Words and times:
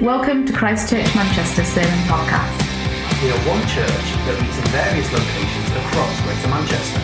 Welcome 0.00 0.46
to 0.46 0.52
Christ 0.52 0.90
Church 0.90 1.12
Manchester 1.16 1.64
Sermon 1.64 1.98
Podcast. 2.06 2.54
We 3.20 3.32
are 3.32 3.38
one 3.50 3.60
church 3.66 4.06
that 4.30 4.38
meets 4.40 4.56
in 4.56 4.64
various 4.70 5.10
locations 5.10 5.74
across 5.74 6.14
Greater 6.22 6.46
Manchester. 6.54 7.02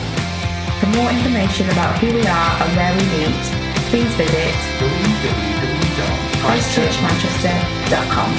For 0.79 0.87
more 0.95 1.11
information 1.11 1.69
about 1.71 1.99
who 1.99 2.15
we 2.15 2.23
are 2.23 2.63
and 2.63 2.71
where 2.79 2.95
we 2.95 3.03
meet, 3.19 3.35
please 3.91 4.15
visit 4.15 4.55
christchurchmanchester.com. 6.39 8.31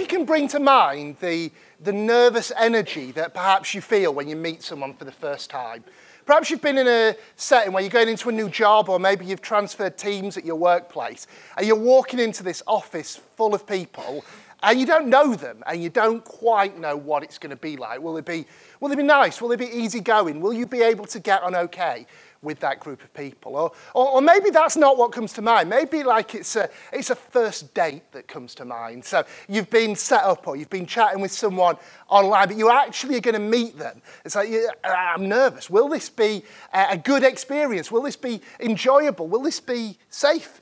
You 0.00 0.06
can 0.08 0.24
bring 0.24 0.48
to 0.48 0.58
mind 0.58 1.18
the, 1.20 1.52
the 1.80 1.92
nervous 1.92 2.50
energy 2.58 3.12
that 3.12 3.32
perhaps 3.32 3.74
you 3.74 3.80
feel 3.80 4.12
when 4.12 4.26
you 4.26 4.34
meet 4.34 4.64
someone 4.64 4.92
for 4.94 5.04
the 5.04 5.12
first 5.12 5.50
time. 5.50 5.84
Perhaps 6.28 6.50
you've 6.50 6.60
been 6.60 6.76
in 6.76 6.86
a 6.86 7.16
setting 7.36 7.72
where 7.72 7.82
you're 7.82 7.88
going 7.88 8.10
into 8.10 8.28
a 8.28 8.32
new 8.32 8.50
job, 8.50 8.90
or 8.90 8.98
maybe 8.98 9.24
you've 9.24 9.40
transferred 9.40 9.96
teams 9.96 10.36
at 10.36 10.44
your 10.44 10.56
workplace, 10.56 11.26
and 11.56 11.66
you're 11.66 11.74
walking 11.74 12.18
into 12.18 12.42
this 12.42 12.62
office 12.66 13.18
full 13.34 13.54
of 13.54 13.66
people, 13.66 14.22
and 14.62 14.78
you 14.78 14.84
don't 14.84 15.08
know 15.08 15.34
them, 15.34 15.62
and 15.66 15.82
you 15.82 15.88
don't 15.88 16.22
quite 16.22 16.78
know 16.78 16.98
what 16.98 17.22
it's 17.22 17.38
going 17.38 17.48
to 17.48 17.56
be 17.56 17.78
like. 17.78 18.02
Will 18.02 18.18
it 18.18 18.26
be, 18.26 18.44
will 18.78 18.92
it 18.92 18.96
be 18.96 19.04
nice? 19.04 19.40
Will 19.40 19.52
it 19.52 19.58
be 19.58 19.70
easygoing? 19.74 20.38
Will 20.42 20.52
you 20.52 20.66
be 20.66 20.82
able 20.82 21.06
to 21.06 21.18
get 21.18 21.42
on 21.42 21.54
okay? 21.54 22.06
With 22.42 22.60
that 22.60 22.80
group 22.80 23.02
of 23.02 23.12
people. 23.14 23.56
Or, 23.56 23.72
or, 23.94 24.08
or, 24.12 24.20
maybe 24.20 24.50
that's 24.50 24.76
not 24.76 24.96
what 24.96 25.12
comes 25.12 25.32
to 25.34 25.42
mind. 25.42 25.68
Maybe 25.68 26.02
like 26.02 26.34
it's 26.34 26.56
a, 26.56 26.68
it's 26.92 27.10
a 27.10 27.14
first 27.14 27.74
date 27.74 28.10
that 28.12 28.28
comes 28.28 28.54
to 28.56 28.64
mind. 28.64 29.04
So 29.04 29.24
you've 29.48 29.70
been 29.70 29.96
set 29.96 30.22
up 30.22 30.46
or 30.46 30.56
you've 30.56 30.70
been 30.70 30.86
chatting 30.86 31.20
with 31.20 31.32
someone 31.32 31.76
online, 32.08 32.48
but 32.48 32.56
you 32.56 32.70
actually 32.70 33.16
are 33.16 33.20
going 33.20 33.34
to 33.34 33.40
meet 33.40 33.78
them. 33.78 34.00
It's 34.24 34.36
like, 34.36 34.50
I'm 34.84 35.28
nervous. 35.28 35.68
Will 35.68 35.88
this 35.88 36.08
be 36.08 36.44
a 36.72 36.96
good 36.96 37.24
experience? 37.24 37.90
Will 37.90 38.02
this 38.02 38.16
be 38.16 38.40
enjoyable? 38.60 39.26
Will 39.26 39.42
this 39.42 39.60
be 39.60 39.98
safe? 40.08 40.60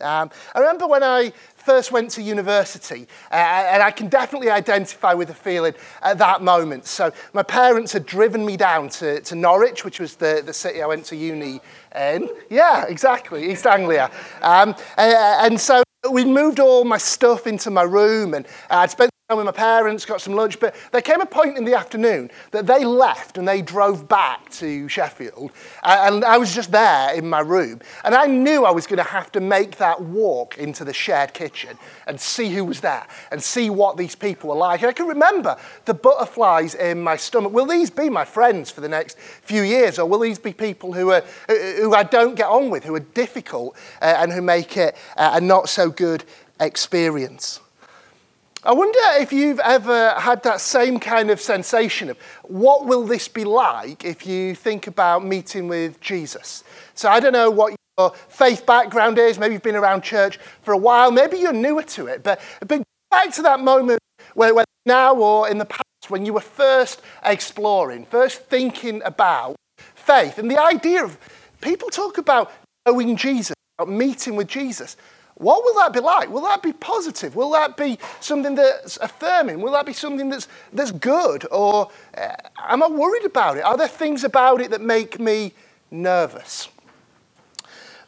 Um, 0.00 0.30
I 0.54 0.60
remember 0.60 0.86
when 0.86 1.02
I 1.02 1.32
first 1.56 1.92
went 1.92 2.10
to 2.12 2.22
university, 2.22 3.06
uh, 3.30 3.34
and 3.34 3.82
I 3.82 3.90
can 3.90 4.08
definitely 4.08 4.50
identify 4.50 5.12
with 5.14 5.28
the 5.28 5.34
feeling 5.34 5.74
at 6.02 6.18
that 6.18 6.42
moment. 6.42 6.86
So 6.86 7.12
my 7.32 7.42
parents 7.42 7.92
had 7.92 8.06
driven 8.06 8.44
me 8.44 8.56
down 8.56 8.88
to, 8.90 9.20
to 9.20 9.34
Norwich, 9.34 9.84
which 9.84 10.00
was 10.00 10.16
the, 10.16 10.42
the 10.44 10.52
city 10.52 10.82
I 10.82 10.86
went 10.86 11.04
to 11.06 11.16
uni 11.16 11.60
in. 11.94 12.28
Yeah, 12.48 12.86
exactly, 12.86 13.50
East 13.50 13.66
Anglia. 13.66 14.10
Um, 14.42 14.74
uh, 14.96 15.38
and 15.42 15.60
so 15.60 15.82
we 16.10 16.24
moved 16.24 16.60
all 16.60 16.84
my 16.84 16.98
stuff 16.98 17.46
into 17.46 17.70
my 17.70 17.82
room, 17.82 18.34
and 18.34 18.46
I'd 18.70 18.90
spent 18.90 19.10
with 19.36 19.46
my 19.46 19.52
parents, 19.52 20.04
got 20.04 20.20
some 20.20 20.34
lunch, 20.34 20.58
but 20.58 20.74
there 20.92 21.02
came 21.02 21.20
a 21.20 21.26
point 21.26 21.56
in 21.56 21.64
the 21.64 21.74
afternoon 21.74 22.30
that 22.50 22.66
they 22.66 22.84
left 22.84 23.38
and 23.38 23.46
they 23.46 23.62
drove 23.62 24.08
back 24.08 24.48
to 24.50 24.88
Sheffield, 24.88 25.52
and 25.82 26.24
I 26.24 26.38
was 26.38 26.54
just 26.54 26.72
there 26.72 27.14
in 27.14 27.28
my 27.28 27.40
room. 27.40 27.80
And 28.04 28.14
I 28.14 28.26
knew 28.26 28.64
I 28.64 28.70
was 28.70 28.86
going 28.86 28.98
to 28.98 29.02
have 29.02 29.30
to 29.32 29.40
make 29.40 29.76
that 29.76 30.00
walk 30.00 30.58
into 30.58 30.84
the 30.84 30.92
shared 30.92 31.32
kitchen 31.32 31.78
and 32.06 32.20
see 32.20 32.48
who 32.48 32.64
was 32.64 32.80
there 32.80 33.06
and 33.30 33.42
see 33.42 33.70
what 33.70 33.96
these 33.96 34.14
people 34.14 34.50
were 34.50 34.56
like. 34.56 34.80
And 34.80 34.88
I 34.88 34.92
can 34.92 35.06
remember 35.06 35.56
the 35.84 35.94
butterflies 35.94 36.74
in 36.74 37.02
my 37.02 37.16
stomach. 37.16 37.52
Will 37.52 37.66
these 37.66 37.90
be 37.90 38.10
my 38.10 38.24
friends 38.24 38.70
for 38.70 38.80
the 38.80 38.88
next 38.88 39.18
few 39.18 39.62
years, 39.62 39.98
or 39.98 40.08
will 40.08 40.20
these 40.20 40.38
be 40.38 40.52
people 40.52 40.92
who, 40.92 41.12
are, 41.12 41.22
who 41.48 41.94
I 41.94 42.02
don't 42.02 42.34
get 42.34 42.48
on 42.48 42.70
with, 42.70 42.84
who 42.84 42.94
are 42.94 43.00
difficult, 43.00 43.76
uh, 44.02 44.14
and 44.18 44.32
who 44.32 44.42
make 44.42 44.76
it 44.76 44.96
uh, 45.16 45.32
a 45.34 45.40
not 45.40 45.68
so 45.68 45.90
good 45.90 46.24
experience? 46.58 47.60
I 48.62 48.72
wonder 48.72 48.98
if 49.14 49.32
you've 49.32 49.60
ever 49.60 50.10
had 50.18 50.42
that 50.42 50.60
same 50.60 51.00
kind 51.00 51.30
of 51.30 51.40
sensation 51.40 52.10
of 52.10 52.18
what 52.42 52.84
will 52.84 53.06
this 53.06 53.26
be 53.26 53.44
like 53.44 54.04
if 54.04 54.26
you 54.26 54.54
think 54.54 54.86
about 54.86 55.24
meeting 55.24 55.66
with 55.66 55.98
Jesus? 56.02 56.62
So 56.92 57.08
I 57.08 57.20
don't 57.20 57.32
know 57.32 57.50
what 57.50 57.74
your 57.96 58.10
faith 58.28 58.66
background 58.66 59.16
is. 59.16 59.38
Maybe 59.38 59.54
you've 59.54 59.62
been 59.62 59.76
around 59.76 60.02
church 60.02 60.38
for 60.60 60.72
a 60.72 60.76
while. 60.76 61.10
Maybe 61.10 61.38
you're 61.38 61.54
newer 61.54 61.84
to 61.84 62.06
it. 62.08 62.22
But, 62.22 62.38
but 62.66 62.82
back 63.10 63.32
to 63.34 63.42
that 63.42 63.60
moment 63.60 63.98
where, 64.34 64.54
where 64.54 64.66
now 64.84 65.14
or 65.14 65.48
in 65.48 65.56
the 65.56 65.64
past 65.64 66.10
when 66.10 66.26
you 66.26 66.34
were 66.34 66.40
first 66.40 67.00
exploring, 67.24 68.04
first 68.04 68.44
thinking 68.44 69.00
about 69.06 69.56
faith 69.78 70.36
and 70.36 70.50
the 70.50 70.60
idea 70.60 71.02
of 71.02 71.16
people 71.62 71.88
talk 71.88 72.18
about 72.18 72.52
knowing 72.86 73.16
Jesus, 73.16 73.54
about 73.78 73.90
meeting 73.90 74.36
with 74.36 74.48
Jesus. 74.48 74.98
What 75.40 75.64
will 75.64 75.74
that 75.76 75.94
be 75.94 76.00
like? 76.00 76.28
Will 76.28 76.42
that 76.42 76.62
be 76.62 76.74
positive? 76.74 77.34
Will 77.34 77.50
that 77.52 77.74
be 77.74 77.98
something 78.20 78.56
that's 78.56 78.98
affirming? 78.98 79.62
Will 79.62 79.72
that 79.72 79.86
be 79.86 79.94
something 79.94 80.28
that's, 80.28 80.48
that's 80.70 80.92
good? 80.92 81.46
Or 81.50 81.90
uh, 82.14 82.34
am 82.58 82.82
I 82.82 82.88
worried 82.88 83.24
about 83.24 83.56
it? 83.56 83.64
Are 83.64 83.74
there 83.74 83.88
things 83.88 84.22
about 84.22 84.60
it 84.60 84.70
that 84.70 84.82
make 84.82 85.18
me 85.18 85.54
nervous? 85.90 86.68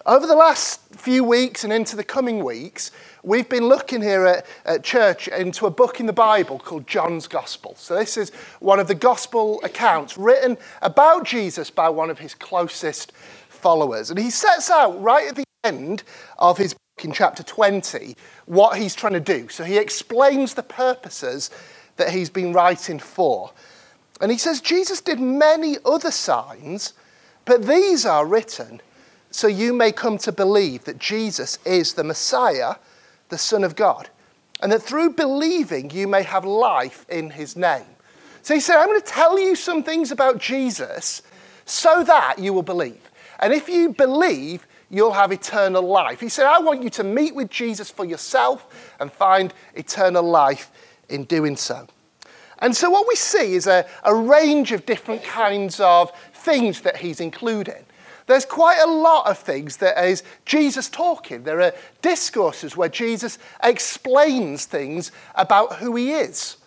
Over 0.04 0.26
the 0.26 0.34
last 0.34 0.82
few 0.94 1.24
weeks 1.24 1.64
and 1.64 1.72
into 1.72 1.96
the 1.96 2.04
coming 2.04 2.44
weeks, 2.44 2.90
we've 3.22 3.48
been 3.48 3.66
looking 3.66 4.02
here 4.02 4.26
at, 4.26 4.46
at, 4.66 4.84
church 4.84 5.26
into 5.28 5.64
a 5.64 5.70
book 5.70 6.00
in 6.00 6.06
the 6.06 6.12
Bible 6.12 6.58
called 6.58 6.86
John's 6.86 7.26
Gospel. 7.26 7.74
So, 7.78 7.94
this 7.94 8.18
is 8.18 8.28
one 8.60 8.78
of 8.78 8.88
the 8.88 8.94
gospel 8.94 9.58
accounts 9.64 10.18
written 10.18 10.58
about 10.82 11.24
Jesus 11.24 11.70
by 11.70 11.88
one 11.88 12.10
of 12.10 12.18
his 12.18 12.34
closest 12.34 13.12
followers. 13.48 14.10
And 14.10 14.18
he 14.18 14.28
sets 14.28 14.70
out 14.70 15.00
right 15.00 15.28
at 15.28 15.36
the 15.36 15.44
end 15.64 16.02
of 16.38 16.58
his 16.58 16.74
in 17.04 17.12
chapter 17.12 17.42
20 17.42 18.16
what 18.46 18.78
he's 18.78 18.94
trying 18.94 19.12
to 19.14 19.20
do. 19.20 19.48
So 19.48 19.64
he 19.64 19.78
explains 19.78 20.54
the 20.54 20.62
purposes 20.62 21.50
that 21.96 22.10
he's 22.10 22.30
been 22.30 22.52
writing 22.52 22.98
for. 22.98 23.52
And 24.20 24.30
he 24.30 24.38
says, 24.38 24.60
Jesus 24.60 25.00
did 25.00 25.20
many 25.20 25.76
other 25.84 26.10
signs, 26.10 26.94
but 27.44 27.66
these 27.66 28.06
are 28.06 28.26
written 28.26 28.80
so 29.30 29.46
you 29.46 29.72
may 29.72 29.92
come 29.92 30.18
to 30.18 30.32
believe 30.32 30.84
that 30.84 30.98
Jesus 30.98 31.58
is 31.64 31.94
the 31.94 32.04
Messiah, 32.04 32.74
the 33.30 33.38
Son 33.38 33.64
of 33.64 33.74
God, 33.74 34.08
and 34.60 34.70
that 34.70 34.82
through 34.82 35.14
believing 35.14 35.90
you 35.90 36.06
may 36.06 36.22
have 36.22 36.44
life 36.44 37.06
in 37.08 37.30
his 37.30 37.56
name. 37.56 37.86
So 38.42 38.54
he 38.54 38.60
said, 38.60 38.76
I'm 38.76 38.88
going 38.88 39.00
to 39.00 39.06
tell 39.06 39.38
you 39.38 39.56
some 39.56 39.82
things 39.82 40.12
about 40.12 40.38
Jesus 40.38 41.22
so 41.64 42.04
that 42.04 42.38
you 42.38 42.52
will 42.52 42.62
believe. 42.62 43.10
And 43.38 43.52
if 43.52 43.68
you 43.68 43.90
believe, 43.90 44.66
you'll 44.92 45.12
have 45.12 45.32
eternal 45.32 45.82
life. 45.82 46.20
He 46.20 46.28
said, 46.28 46.46
I 46.46 46.60
want 46.60 46.82
you 46.82 46.90
to 46.90 47.02
meet 47.02 47.34
with 47.34 47.50
Jesus 47.50 47.90
for 47.90 48.04
yourself 48.04 48.94
and 49.00 49.10
find 49.10 49.52
eternal 49.74 50.22
life 50.22 50.70
in 51.08 51.24
doing 51.24 51.56
so. 51.56 51.88
And 52.58 52.76
so, 52.76 52.90
what 52.90 53.08
we 53.08 53.16
see 53.16 53.54
is 53.54 53.66
a, 53.66 53.84
a 54.04 54.14
range 54.14 54.70
of 54.70 54.86
different 54.86 55.24
kinds 55.24 55.80
of 55.80 56.12
things 56.34 56.82
that 56.82 56.96
he's 56.98 57.20
including. 57.20 57.84
There's 58.26 58.44
quite 58.44 58.80
a 58.80 58.86
lot 58.86 59.26
of 59.26 59.38
things 59.38 59.78
that 59.78 60.02
is 60.04 60.22
Jesus 60.44 60.88
talking. 60.88 61.42
There 61.42 61.60
are 61.60 61.72
discourses 62.02 62.76
where 62.76 62.88
Jesus 62.88 63.38
explains 63.64 64.66
things 64.66 65.10
about 65.34 65.76
who 65.76 65.96
he 65.96 66.12
is. 66.12 66.58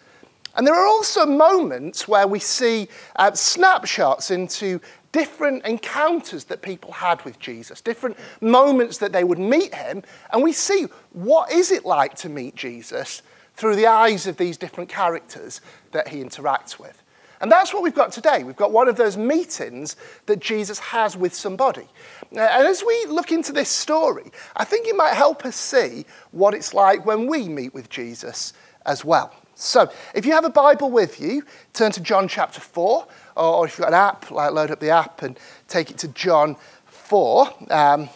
And 0.55 0.65
there 0.65 0.75
are 0.75 0.87
also 0.87 1.25
moments 1.25 2.07
where 2.07 2.27
we 2.27 2.39
see 2.39 2.87
uh, 3.15 3.33
snapshots 3.33 4.31
into 4.31 4.81
different 5.15 5.65
encounters 5.65 6.43
that 6.43 6.61
people 6.61 6.91
had 6.91 7.23
with 7.23 7.39
Jesus, 7.39 7.79
different 7.79 8.17
moments 8.41 8.97
that 8.97 9.13
they 9.13 9.23
would 9.23 9.39
meet 9.39 9.73
him, 9.73 10.03
and 10.33 10.43
we 10.43 10.51
see 10.51 10.87
what 11.13 11.49
is 11.53 11.71
it 11.71 11.85
like 11.85 12.15
to 12.15 12.27
meet 12.27 12.53
Jesus 12.53 13.21
through 13.55 13.77
the 13.77 13.87
eyes 13.87 14.27
of 14.27 14.35
these 14.35 14.57
different 14.57 14.89
characters 14.89 15.61
that 15.93 16.09
he 16.09 16.21
interacts 16.21 16.77
with. 16.77 17.01
And 17.39 17.49
that's 17.49 17.73
what 17.73 17.81
we've 17.81 17.95
got 17.95 18.11
today. 18.11 18.43
We've 18.43 18.57
got 18.57 18.73
one 18.73 18.89
of 18.89 18.97
those 18.97 19.15
meetings 19.15 19.95
that 20.25 20.41
Jesus 20.41 20.79
has 20.79 21.15
with 21.15 21.33
somebody. 21.33 21.87
Uh, 22.35 22.41
and 22.41 22.67
as 22.67 22.83
we 22.85 23.05
look 23.07 23.31
into 23.31 23.53
this 23.53 23.69
story, 23.69 24.33
I 24.57 24.65
think 24.65 24.85
it 24.85 24.97
might 24.97 25.13
help 25.13 25.45
us 25.45 25.55
see 25.55 26.05
what 26.31 26.53
it's 26.53 26.73
like 26.73 27.05
when 27.05 27.25
we 27.25 27.47
meet 27.47 27.73
with 27.73 27.89
Jesus 27.89 28.51
as 28.85 29.05
well. 29.05 29.33
So, 29.55 29.89
if 30.13 30.25
you 30.25 30.33
have 30.33 30.43
a 30.43 30.49
Bible 30.49 30.91
with 30.91 31.21
you, 31.21 31.43
turn 31.71 31.93
to 31.93 32.01
John 32.01 32.27
chapter 32.27 32.59
4, 32.59 33.07
or 33.37 33.65
if 33.65 33.77
you've 33.77 33.85
got 33.85 33.87
an 33.87 33.93
app, 33.93 34.29
like 34.29 34.51
load 34.51 34.69
up 34.69 34.81
the 34.81 34.89
app 34.89 35.21
and 35.21 35.39
take 35.69 35.89
it 35.89 35.97
to 35.99 36.09
John 36.09 36.57
4. 36.87 37.49
Um, 37.69 38.09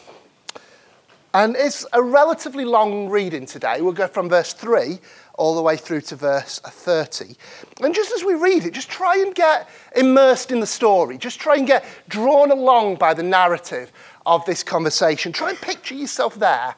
and 1.33 1.55
it's 1.55 1.85
a 1.93 2.03
relatively 2.03 2.65
long 2.65 3.07
reading 3.07 3.45
today. 3.45 3.79
We'll 3.79 3.93
go 3.93 4.07
from 4.07 4.27
verse 4.27 4.51
3 4.51 4.99
all 5.35 5.55
the 5.55 5.61
way 5.61 5.77
through 5.77 6.01
to 6.01 6.17
verse 6.17 6.59
30. 6.59 7.35
And 7.81 7.95
just 7.95 8.11
as 8.11 8.25
we 8.25 8.33
read 8.33 8.65
it, 8.65 8.73
just 8.73 8.89
try 8.89 9.15
and 9.15 9.33
get 9.33 9.69
immersed 9.95 10.51
in 10.51 10.59
the 10.59 10.67
story. 10.67 11.17
Just 11.17 11.39
try 11.39 11.55
and 11.55 11.65
get 11.65 11.85
drawn 12.09 12.51
along 12.51 12.95
by 12.95 13.13
the 13.13 13.23
narrative 13.23 13.93
of 14.25 14.43
this 14.45 14.61
conversation. 14.61 15.31
Try 15.31 15.51
and 15.51 15.61
picture 15.61 15.95
yourself 15.95 16.35
there 16.35 16.75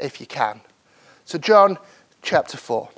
if 0.00 0.20
you 0.20 0.26
can. 0.26 0.60
So, 1.24 1.38
John 1.38 1.78
chapter 2.22 2.56
4. 2.56 2.88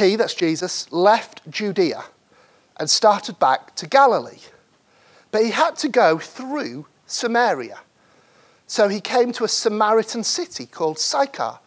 He, 0.00 0.16
that's 0.16 0.34
Jesus, 0.34 0.90
left 0.90 1.48
Judea 1.50 2.04
and 2.78 2.88
started 2.88 3.38
back 3.38 3.76
to 3.76 3.86
Galilee. 3.86 4.40
But 5.30 5.44
he 5.44 5.50
had 5.50 5.76
to 5.76 5.88
go 5.88 6.18
through 6.18 6.86
Samaria. 7.06 7.78
So 8.66 8.88
he 8.88 9.00
came 9.00 9.30
to 9.32 9.44
a 9.44 9.48
Samaritan 9.48 10.24
city 10.24 10.64
called 10.64 10.98
Sychar, 10.98 11.58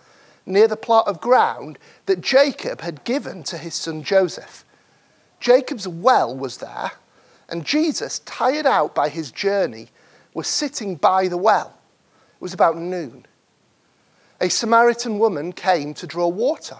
near 0.48 0.68
the 0.68 0.76
plot 0.76 1.08
of 1.08 1.22
ground 1.22 1.78
that 2.08 2.22
Jacob 2.22 2.82
had 2.82 3.04
given 3.04 3.44
to 3.44 3.58
his 3.58 3.76
son 3.76 4.04
Joseph. 4.04 4.66
Jacob's 5.40 5.88
well 5.88 6.36
was 6.36 6.58
there, 6.58 6.94
and 7.48 7.64
Jesus, 7.64 8.20
tired 8.20 8.66
out 8.66 8.96
by 8.96 9.10
his 9.10 9.32
journey, 9.32 9.90
was 10.34 10.48
sitting 10.48 10.96
by 10.96 11.28
the 11.28 11.38
well. 11.38 11.78
It 12.36 12.42
was 12.42 12.54
about 12.54 12.78
noon. 12.78 13.28
A 14.42 14.50
Samaritan 14.50 15.20
woman 15.20 15.54
came 15.54 15.94
to 15.94 16.08
draw 16.08 16.28
water. 16.28 16.80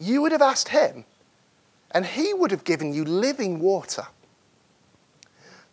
you 0.00 0.22
would 0.22 0.32
have 0.32 0.42
asked 0.42 0.68
him, 0.68 1.04
and 1.90 2.04
he 2.06 2.34
would 2.34 2.50
have 2.50 2.64
given 2.64 2.92
you 2.92 3.04
living 3.04 3.60
water. 3.60 4.06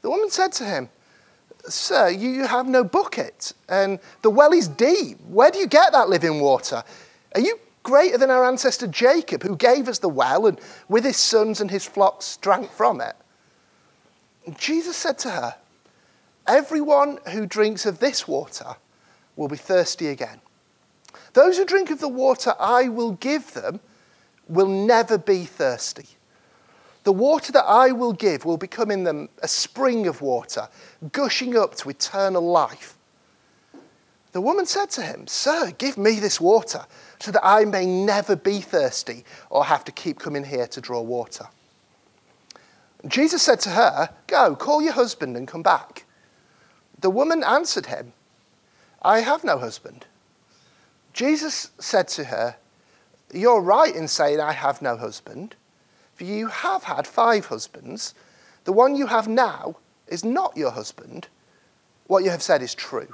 The 0.01 0.09
woman 0.09 0.29
said 0.29 0.51
to 0.53 0.65
him, 0.65 0.89
Sir, 1.67 2.09
you 2.09 2.45
have 2.45 2.67
no 2.67 2.83
bucket, 2.83 3.53
and 3.67 3.99
the 4.21 4.29
well 4.29 4.53
is 4.53 4.67
deep. 4.67 5.19
Where 5.27 5.49
do 5.49 5.57
you 5.57 5.67
get 5.67 5.91
that 5.93 6.09
living 6.09 6.39
water? 6.39 6.83
Are 7.33 7.41
you 7.41 7.59
greater 7.81 8.17
than 8.17 8.29
our 8.29 8.45
ancestor 8.45 8.87
Jacob, 8.87 9.43
who 9.43 9.55
gave 9.55 9.87
us 9.87 9.99
the 9.99 10.09
well 10.09 10.45
and 10.45 10.59
with 10.89 11.03
his 11.03 11.17
sons 11.17 11.61
and 11.61 11.71
his 11.71 11.85
flocks 11.85 12.37
drank 12.37 12.71
from 12.71 13.01
it? 13.01 13.15
And 14.45 14.57
Jesus 14.59 14.95
said 14.95 15.17
to 15.19 15.31
her, 15.31 15.55
Everyone 16.47 17.17
who 17.31 17.47
drinks 17.47 17.87
of 17.87 17.99
this 17.99 18.27
water 18.27 18.75
will 19.35 19.47
be 19.47 19.57
thirsty 19.57 20.07
again. 20.07 20.39
Those 21.33 21.57
who 21.57 21.65
drink 21.65 21.89
of 21.89 21.99
the 21.99 22.07
water 22.07 22.53
I 22.59 22.89
will 22.89 23.13
give 23.13 23.53
them 23.53 23.79
will 24.47 24.67
never 24.67 25.17
be 25.17 25.45
thirsty. 25.45 26.07
The 27.03 27.11
water 27.11 27.51
that 27.51 27.65
I 27.65 27.91
will 27.91 28.13
give 28.13 28.45
will 28.45 28.57
become 28.57 28.89
in 28.89 29.03
them 29.03 29.29
a 29.43 29.47
spring 29.47 30.07
of 30.07 30.21
water, 30.21 30.67
gushing 31.11 31.55
up 31.57 31.75
to 31.75 31.89
eternal 31.89 32.41
life. 32.41 32.97
The 34.31 34.41
woman 34.41 34.65
said 34.65 34.89
to 34.91 35.01
him, 35.01 35.27
Sir, 35.27 35.71
give 35.77 35.97
me 35.97 36.19
this 36.19 36.41
water 36.41 36.85
so 37.19 37.31
that 37.31 37.45
I 37.45 37.63
may 37.63 37.85
never 37.85 38.35
be 38.35 38.59
thirsty 38.59 39.23
or 39.49 39.65
have 39.65 39.85
to 39.85 39.91
keep 39.91 40.19
coming 40.19 40.43
here 40.43 40.67
to 40.67 40.81
draw 40.81 40.99
water. 41.01 41.47
Jesus 43.07 43.41
said 43.41 43.59
to 43.61 43.69
her, 43.69 44.09
Go, 44.27 44.55
call 44.55 44.81
your 44.81 44.93
husband 44.93 45.37
and 45.37 45.47
come 45.47 45.61
back. 45.61 46.05
The 46.99 47.09
woman 47.09 47.43
answered 47.43 47.85
him, 47.85 48.13
I 49.01 49.19
have 49.19 49.43
no 49.43 49.59
husband. 49.59 50.05
Jesus 51.13 51.71
said 51.79 52.07
to 52.09 52.25
her, 52.25 52.55
You're 53.33 53.61
right 53.61 53.95
in 53.95 54.07
saying, 54.07 54.39
I 54.39 54.53
have 54.53 54.81
no 54.81 54.97
husband, 54.97 55.55
for 56.13 56.23
you 56.23 56.47
have 56.47 56.83
had 56.83 57.07
five 57.07 57.47
husbands. 57.47 58.13
The 58.63 58.73
one 58.73 58.95
you 58.95 59.07
have 59.07 59.27
now 59.27 59.77
is 60.07 60.23
not 60.23 60.55
your 60.55 60.71
husband. 60.71 61.27
What 62.07 62.23
you 62.23 62.29
have 62.29 62.43
said 62.43 62.61
is 62.61 62.75
true. 62.75 63.13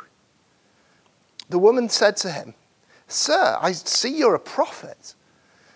The 1.49 1.59
woman 1.59 1.89
said 1.89 2.17
to 2.17 2.31
him, 2.31 2.53
Sir, 3.07 3.57
I 3.59 3.71
see 3.73 4.17
you're 4.17 4.35
a 4.35 4.39
prophet. 4.39 5.15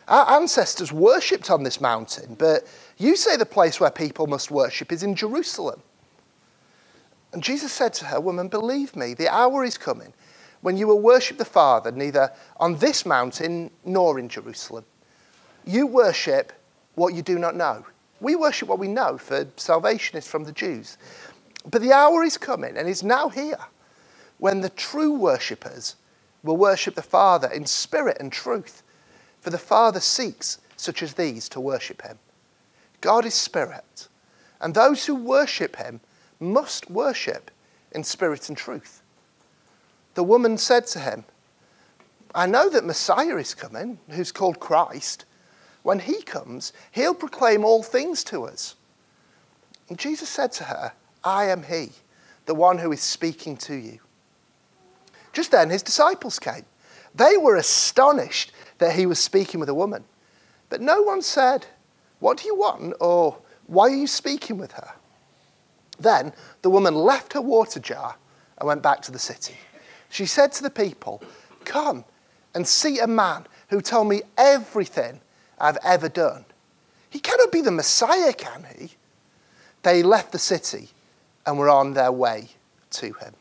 Our 0.08 0.40
ancestors 0.40 0.92
worshipped 0.92 1.50
on 1.50 1.64
this 1.64 1.82
mountain, 1.82 2.36
but 2.36 2.68
you 2.98 3.16
say 3.16 3.36
the 3.36 3.46
place 3.46 3.80
where 3.80 3.92
people 3.92 4.28
must 4.28 4.52
worship 4.52 4.92
is 4.92 5.04
in 5.04 5.16
Jerusalem. 5.16 5.82
And 7.34 7.44
Jesus 7.44 7.74
said 7.74 7.94
to 7.96 8.06
her, 8.06 8.22
Woman, 8.22 8.48
believe 8.48 8.96
me, 8.96 9.14
the 9.14 9.28
hour 9.28 9.64
is 9.64 9.78
coming 9.78 10.14
when 10.66 10.78
you 10.78 10.88
will 10.88 11.00
worship 11.00 11.38
the 11.38 11.46
Father 11.46 11.92
neither 11.92 12.34
on 12.58 12.76
this 12.78 13.06
mountain 13.06 13.70
nor 13.86 14.18
in 14.18 14.28
Jerusalem. 14.28 14.84
You 15.64 15.86
worship 15.86 16.52
what 16.96 17.14
you 17.14 17.22
do 17.22 17.38
not 17.38 17.56
know. 17.56 17.86
We 18.20 18.36
worship 18.36 18.68
what 18.68 18.80
we 18.80 18.88
know, 18.88 19.20
for 19.20 19.46
salvation 19.58 20.18
is 20.18 20.28
from 20.28 20.44
the 20.44 20.52
Jews. 20.52 20.98
But 21.70 21.84
the 21.84 21.94
hour 21.94 22.24
is 22.24 22.40
coming 22.40 22.78
and 22.78 22.90
is 22.90 23.04
now 23.04 23.30
here 23.30 23.60
when 24.40 24.62
the 24.62 24.72
true 24.72 25.14
worshippers 25.14 25.98
will 26.42 26.58
worship 26.58 26.96
the 26.96 27.04
Father 27.04 27.48
in 27.52 27.68
spirit 27.68 28.18
and 28.20 28.32
truth. 28.32 28.82
For 29.42 29.52
the 29.52 29.60
Father 29.60 30.00
seeks 30.00 30.58
such 30.78 31.04
as 31.04 31.14
these 31.14 31.48
to 31.50 31.60
worship 31.60 32.02
him. 32.02 32.18
God 33.02 33.24
is 33.24 33.36
spirit, 33.36 34.08
and 34.60 34.74
those 34.74 35.06
who 35.06 35.14
worship 35.14 35.76
him 35.76 36.00
must 36.40 36.90
worship 36.90 37.52
in 37.92 38.04
spirit 38.04 38.50
and 38.50 38.58
truth. 38.58 39.04
The 40.16 40.24
woman 40.24 40.58
said 40.58 40.88
to 40.88 41.00
him, 41.00 41.26
I 42.34 42.48
know 42.48 42.70
that 42.70 42.84
Messiah 42.84 43.38
is 43.38 43.54
coming, 43.54 44.00
who's 44.10 44.32
called 44.32 44.60
Christ. 44.60 45.26
When 45.84 46.00
he 46.00 46.22
comes, 46.22 46.74
he'll 46.92 47.14
proclaim 47.14 47.64
all 47.64 47.84
things 47.84 48.24
to 48.26 48.44
us. 48.46 48.76
And 49.88 50.00
Jesus 50.00 50.28
said 50.28 50.52
to 50.54 50.66
her, 50.66 50.94
I 51.24 51.46
am 51.46 51.64
he, 51.64 51.92
the 52.46 52.56
one 52.56 52.80
who 52.80 52.92
is 52.92 53.02
speaking 53.02 53.56
to 53.58 53.76
you. 53.76 54.00
Just 55.32 55.52
then, 55.52 55.70
his 55.70 55.84
disciples 55.84 56.40
came. 56.40 56.66
They 57.14 57.38
were 57.38 57.56
astonished 57.56 58.52
that 58.80 58.96
he 58.96 59.06
was 59.06 59.20
speaking 59.20 59.60
with 59.60 59.70
a 59.70 59.74
woman. 59.74 60.04
But 60.70 60.82
no 60.82 61.02
one 61.02 61.22
said, 61.22 61.68
What 62.20 62.38
do 62.38 62.48
you 62.48 62.56
want? 62.56 62.96
or 63.00 63.38
Why 63.68 63.90
are 63.90 63.96
you 63.96 64.08
speaking 64.08 64.58
with 64.58 64.74
her? 64.74 64.94
Then 66.00 66.34
the 66.62 66.70
woman 66.70 66.96
left 66.96 67.34
her 67.34 67.42
water 67.42 67.80
jar 67.80 68.16
and 68.58 68.68
went 68.68 68.82
back 68.82 69.02
to 69.04 69.12
the 69.12 69.20
city. 69.20 69.56
She 70.16 70.26
said 70.26 70.54
to 70.54 70.64
the 70.64 70.70
people, 70.70 71.22
Come 71.66 72.06
and 72.54 72.66
see 72.66 73.00
a 73.00 73.08
man 73.08 73.48
who 73.68 73.82
told 73.82 74.08
me 74.08 74.22
everything 74.38 75.20
I've 75.60 75.78
ever 75.84 76.08
done. 76.08 76.46
He 77.10 77.20
cannot 77.20 77.52
be 77.52 77.60
the 77.60 77.70
Messiah, 77.70 78.32
can 78.32 78.66
he? 78.78 78.92
They 79.84 80.04
left 80.04 80.32
the 80.32 80.40
city 80.40 80.88
and 81.46 81.60
were 81.60 81.70
on 81.70 81.96
their 81.96 82.14
way 82.14 82.48
to 82.92 83.08
him. 83.08 83.34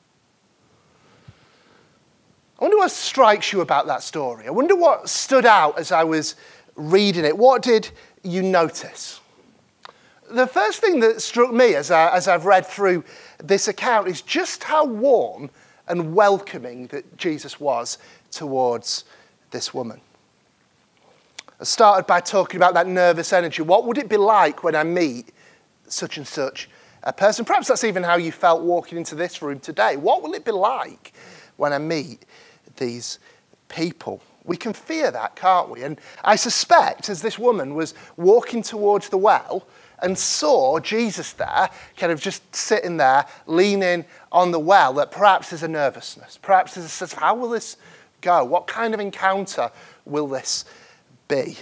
I 2.59 2.65
wonder 2.65 2.79
what 2.79 2.91
strikes 2.91 3.53
you 3.53 3.61
about 3.61 3.87
that 3.87 4.03
story. 4.03 4.49
I 4.49 4.51
wonder 4.51 4.75
what 4.75 5.09
stood 5.09 5.47
out 5.47 5.79
as 5.79 5.93
I 5.93 6.03
was 6.03 6.35
reading 6.75 7.25
it. 7.25 7.39
What 7.39 7.63
did 7.63 7.89
you 8.25 8.43
notice? 8.43 9.21
The 10.29 10.49
first 10.49 10.81
thing 10.81 10.99
that 10.99 11.23
struck 11.23 11.53
me 11.53 11.77
as, 11.77 11.93
I, 11.93 12.13
as 12.13 12.27
I've 12.27 12.47
read 12.47 12.67
through 12.67 13.05
this 13.39 13.69
account 13.69 14.09
is 14.09 14.23
just 14.23 14.65
how 14.65 14.85
warm 14.85 15.51
and 15.89 16.15
welcoming 16.15 16.87
that 16.89 17.17
Jesus 17.17 17.61
was 17.61 17.99
towards 18.31 19.05
this 19.51 19.73
woman. 19.73 20.01
I 21.61 21.65
started 21.65 22.07
by 22.07 22.21
talking 22.21 22.57
about 22.57 22.75
that 22.75 22.87
nervous 22.87 23.33
energy. 23.33 23.63
What 23.63 23.87
would 23.87 23.99
it 23.99 24.09
be 24.09 24.17
like 24.17 24.65
when 24.65 24.75
I 24.75 24.83
meet 24.83 25.33
such 25.87 26.17
and 26.17 26.27
such 26.27 26.69
a 27.03 27.13
person? 27.13 27.45
Perhaps 27.45 27.69
that's 27.69 27.85
even 27.85 28.03
how 28.03 28.17
you 28.17 28.33
felt 28.33 28.63
walking 28.63 28.99
into 28.99 29.15
this 29.15 29.41
room 29.41 29.61
today. 29.61 29.97
What 29.97 30.23
will 30.23 30.35
it 30.35 30.45
be 30.45 30.53
like 30.53 31.13
when 31.57 31.73
I 31.73 31.79
meet 31.79 32.27
these 32.77 33.19
people? 33.69 34.21
We 34.45 34.57
can 34.57 34.73
fear 34.73 35.11
that, 35.11 35.37
can't 35.37 35.71
we? 35.71 35.85
And 35.85 35.99
I 36.23 36.37
suspect 36.37 37.09
as 37.09 37.23
this 37.23 37.39
woman 37.39 37.75
was 37.75 37.95
walking 38.17 38.63
towards 38.63 39.09
the 39.09 39.17
well, 39.17 39.67
and 40.01 40.17
saw 40.19 40.79
Jesus 40.79 41.33
there, 41.33 41.71
kind 41.97 42.13
of 42.13 42.21
just 42.21 42.55
sitting 42.55 42.97
there, 42.97 43.27
leaning 43.47 44.05
on 44.33 44.51
the 44.51 44.59
well, 44.59 44.93
that 44.95 45.11
perhaps 45.11 45.51
there's 45.51 45.63
a 45.63 45.69
nervousness. 45.69 46.39
Perhaps 46.41 46.75
there's 46.75 46.87
a 46.87 46.89
sense 46.89 47.13
of 47.13 47.19
how 47.19 47.35
will 47.35 47.49
this 47.49 47.77
go? 48.21 48.45
What 48.45 48.67
kind 48.67 48.95
of 48.95 49.01
encounter 49.01 49.71
will 50.05 50.27
this 50.27 50.65
be? 51.29 51.57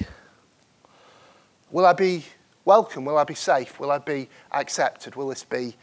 Will 1.70 1.86
I 1.86 1.92
be 1.92 2.24
welcome? 2.64 3.04
Will 3.04 3.18
I 3.18 3.24
be 3.24 3.34
safe? 3.34 3.80
Will 3.80 3.90
I 3.90 3.98
be 3.98 4.28
accepted? 4.52 5.16
Will 5.16 5.28
this 5.28 5.44
be 5.44 5.74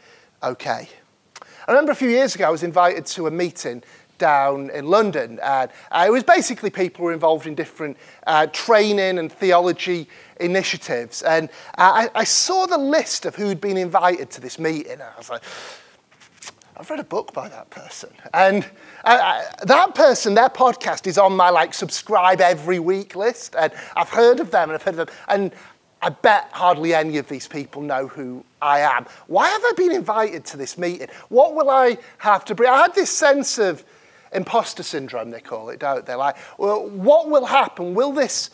okay? 0.42 0.88
I 1.66 1.72
remember 1.72 1.92
a 1.92 1.96
few 1.96 2.08
years 2.08 2.34
ago 2.34 2.46
I 2.46 2.50
was 2.50 2.62
invited 2.62 3.06
to 3.06 3.26
a 3.26 3.30
meeting 3.30 3.82
down 4.20 4.70
in 4.70 4.86
London. 4.86 5.40
And 5.42 5.70
uh, 5.90 6.04
it 6.06 6.12
was 6.12 6.22
basically 6.22 6.70
people 6.70 6.98
who 6.98 7.04
were 7.06 7.12
involved 7.12 7.48
in 7.48 7.56
different 7.56 7.96
uh, 8.28 8.46
training 8.46 9.18
and 9.18 9.32
theology 9.32 10.06
initiatives. 10.38 11.22
And 11.22 11.48
uh, 11.76 12.08
I, 12.14 12.20
I, 12.20 12.24
saw 12.24 12.66
the 12.66 12.78
list 12.78 13.26
of 13.26 13.34
who'd 13.34 13.60
been 13.60 13.76
invited 13.76 14.30
to 14.30 14.40
this 14.40 14.58
meeting. 14.58 15.00
I 15.00 15.18
was 15.18 15.28
like, 15.28 15.42
I've 16.76 16.88
read 16.88 17.00
a 17.00 17.04
book 17.04 17.34
by 17.34 17.48
that 17.48 17.68
person. 17.70 18.10
And 18.32 18.64
uh, 19.04 19.18
uh, 19.20 19.64
that 19.66 19.94
person, 19.94 20.34
their 20.34 20.48
podcast 20.48 21.06
is 21.06 21.18
on 21.18 21.34
my 21.34 21.50
like 21.50 21.74
subscribe 21.74 22.40
every 22.40 22.78
week 22.78 23.16
list. 23.16 23.56
And 23.58 23.72
I've 23.96 24.08
heard 24.08 24.40
of 24.40 24.50
them 24.50 24.70
and 24.70 24.76
I've 24.76 24.82
heard 24.82 24.98
of 24.98 25.06
them. 25.06 25.16
And 25.28 25.52
I 26.02 26.08
bet 26.08 26.48
hardly 26.52 26.94
any 26.94 27.18
of 27.18 27.28
these 27.28 27.46
people 27.46 27.82
know 27.82 28.06
who 28.06 28.44
I 28.62 28.80
am. 28.80 29.04
Why 29.26 29.48
have 29.48 29.62
I 29.62 29.72
been 29.76 29.92
invited 29.92 30.46
to 30.46 30.56
this 30.56 30.78
meeting? 30.78 31.08
What 31.28 31.54
will 31.54 31.68
I 31.68 31.98
have 32.18 32.44
to 32.46 32.54
bring? 32.54 32.70
I 32.70 32.82
had 32.82 32.94
this 32.94 33.10
sense 33.10 33.58
of, 33.58 33.84
imposter 34.32 34.82
syndrome, 34.82 35.30
they 35.30 35.40
call 35.40 35.70
it, 35.70 35.80
don't 35.80 36.06
they? 36.06 36.14
Like, 36.14 36.36
well, 36.58 36.88
what 36.88 37.30
will 37.30 37.46
happen? 37.46 37.94
Will 37.94 38.12
this 38.12 38.50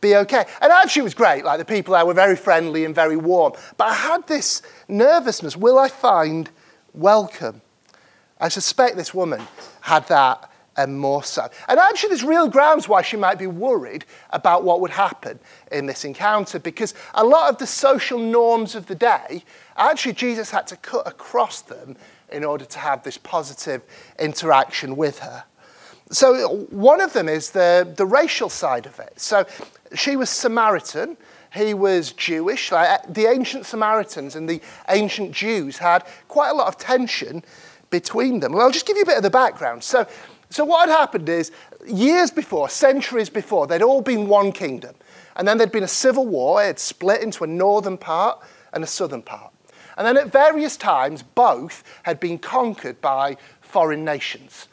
be 0.00 0.16
okay? 0.16 0.44
And 0.60 0.72
actually, 0.72 1.00
it 1.00 1.04
was 1.04 1.14
great. 1.14 1.44
Like, 1.44 1.58
the 1.58 1.64
people 1.64 1.94
there 1.94 2.06
were 2.06 2.14
very 2.14 2.36
friendly 2.36 2.84
and 2.84 2.94
very 2.94 3.16
warm. 3.16 3.52
But 3.76 3.88
I 3.88 3.94
had 3.94 4.26
this 4.26 4.62
nervousness 4.88 5.56
will 5.56 5.78
I 5.78 5.88
find 5.88 6.50
welcome? 6.92 7.60
I 8.38 8.48
suspect 8.48 8.96
this 8.96 9.14
woman 9.14 9.42
had 9.80 10.06
that 10.08 10.50
and 10.76 10.98
more 10.98 11.24
so. 11.24 11.48
And 11.68 11.78
actually, 11.78 12.10
there's 12.10 12.24
real 12.24 12.48
grounds 12.48 12.88
why 12.88 13.02
she 13.02 13.16
might 13.16 13.38
be 13.38 13.46
worried 13.46 14.04
about 14.30 14.62
what 14.62 14.80
would 14.80 14.90
happen 14.90 15.38
in 15.72 15.86
this 15.86 16.04
encounter 16.04 16.58
because 16.58 16.94
a 17.14 17.24
lot 17.24 17.50
of 17.50 17.58
the 17.58 17.66
social 17.66 18.18
norms 18.18 18.74
of 18.74 18.86
the 18.86 18.94
day, 18.94 19.42
actually, 19.76 20.12
Jesus 20.12 20.50
had 20.50 20.66
to 20.68 20.76
cut 20.76 21.06
across 21.06 21.62
them 21.62 21.96
in 22.30 22.44
order 22.44 22.64
to 22.64 22.78
have 22.78 23.02
this 23.02 23.18
positive 23.18 23.82
interaction 24.18 24.96
with 24.96 25.18
her. 25.20 25.44
So, 26.10 26.66
one 26.70 27.00
of 27.00 27.12
them 27.12 27.28
is 27.28 27.50
the, 27.50 27.92
the 27.96 28.06
racial 28.06 28.48
side 28.48 28.86
of 28.86 28.98
it. 29.00 29.20
So, 29.20 29.44
she 29.94 30.16
was 30.16 30.30
Samaritan, 30.30 31.16
he 31.52 31.74
was 31.74 32.12
Jewish. 32.12 32.70
Like, 32.70 32.88
uh, 32.88 32.98
the 33.08 33.26
ancient 33.26 33.66
Samaritans 33.66 34.36
and 34.36 34.48
the 34.48 34.60
ancient 34.88 35.32
Jews 35.32 35.78
had 35.78 36.06
quite 36.28 36.50
a 36.50 36.54
lot 36.54 36.68
of 36.68 36.78
tension 36.78 37.42
between 37.90 38.40
them. 38.40 38.52
Well, 38.52 38.62
I'll 38.62 38.70
just 38.70 38.86
give 38.86 38.96
you 38.96 39.02
a 39.02 39.06
bit 39.06 39.16
of 39.16 39.22
the 39.22 39.30
background. 39.30 39.82
So, 39.82 40.06
so 40.50 40.64
what 40.64 40.88
had 40.88 40.96
happened 40.96 41.28
is, 41.28 41.50
years 41.86 42.30
before, 42.30 42.68
centuries 42.68 43.30
before, 43.30 43.66
they'd 43.66 43.82
all 43.82 44.02
been 44.02 44.28
one 44.28 44.52
kingdom. 44.52 44.94
And 45.36 45.46
then 45.46 45.58
there'd 45.58 45.72
been 45.72 45.82
a 45.82 45.88
civil 45.88 46.26
war, 46.26 46.62
it 46.64 46.78
split 46.78 47.22
into 47.22 47.44
a 47.44 47.46
northern 47.46 47.98
part 47.98 48.40
and 48.72 48.84
a 48.84 48.86
southern 48.86 49.22
part. 49.22 49.52
And 49.96 50.06
then 50.06 50.16
at 50.16 50.32
various 50.32 50.76
times, 50.76 51.22
both 51.22 51.82
had 52.02 52.20
been 52.20 52.38
conquered 52.38 53.00
by 53.00 53.36
foreign 53.60 54.04
nations. 54.04 54.68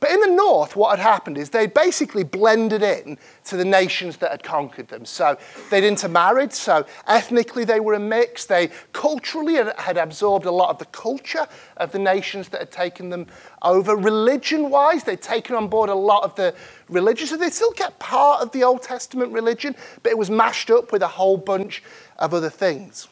But 0.00 0.12
in 0.12 0.20
the 0.20 0.28
north, 0.28 0.76
what 0.76 0.98
had 0.98 1.02
happened 1.02 1.36
is 1.36 1.50
they 1.50 1.66
basically 1.66 2.24
blended 2.24 2.82
in 2.82 3.18
to 3.44 3.56
the 3.58 3.66
nations 3.66 4.16
that 4.16 4.30
had 4.30 4.42
conquered 4.42 4.88
them. 4.88 5.04
So 5.04 5.36
they'd 5.68 5.84
intermarried, 5.84 6.54
so 6.54 6.86
ethnically 7.06 7.64
they 7.64 7.80
were 7.80 7.92
a 7.92 8.00
mix. 8.00 8.46
They 8.46 8.70
culturally 8.94 9.56
had 9.56 9.98
absorbed 9.98 10.46
a 10.46 10.50
lot 10.50 10.70
of 10.70 10.78
the 10.78 10.86
culture 10.86 11.46
of 11.76 11.92
the 11.92 11.98
nations 11.98 12.48
that 12.48 12.60
had 12.60 12.72
taken 12.72 13.10
them 13.10 13.26
over. 13.60 13.94
Religion 13.94 14.70
wise, 14.70 15.04
they'd 15.04 15.20
taken 15.20 15.54
on 15.54 15.68
board 15.68 15.90
a 15.90 15.94
lot 15.94 16.24
of 16.24 16.34
the 16.34 16.54
religion. 16.88 17.26
So 17.26 17.36
they 17.36 17.50
still 17.50 17.72
kept 17.72 17.98
part 17.98 18.40
of 18.40 18.52
the 18.52 18.64
Old 18.64 18.80
Testament 18.80 19.34
religion, 19.34 19.76
but 20.02 20.12
it 20.12 20.16
was 20.16 20.30
mashed 20.30 20.70
up 20.70 20.92
with 20.92 21.02
a 21.02 21.08
whole 21.08 21.36
bunch 21.36 21.82
of 22.18 22.32
other 22.32 22.48
things. 22.48 23.06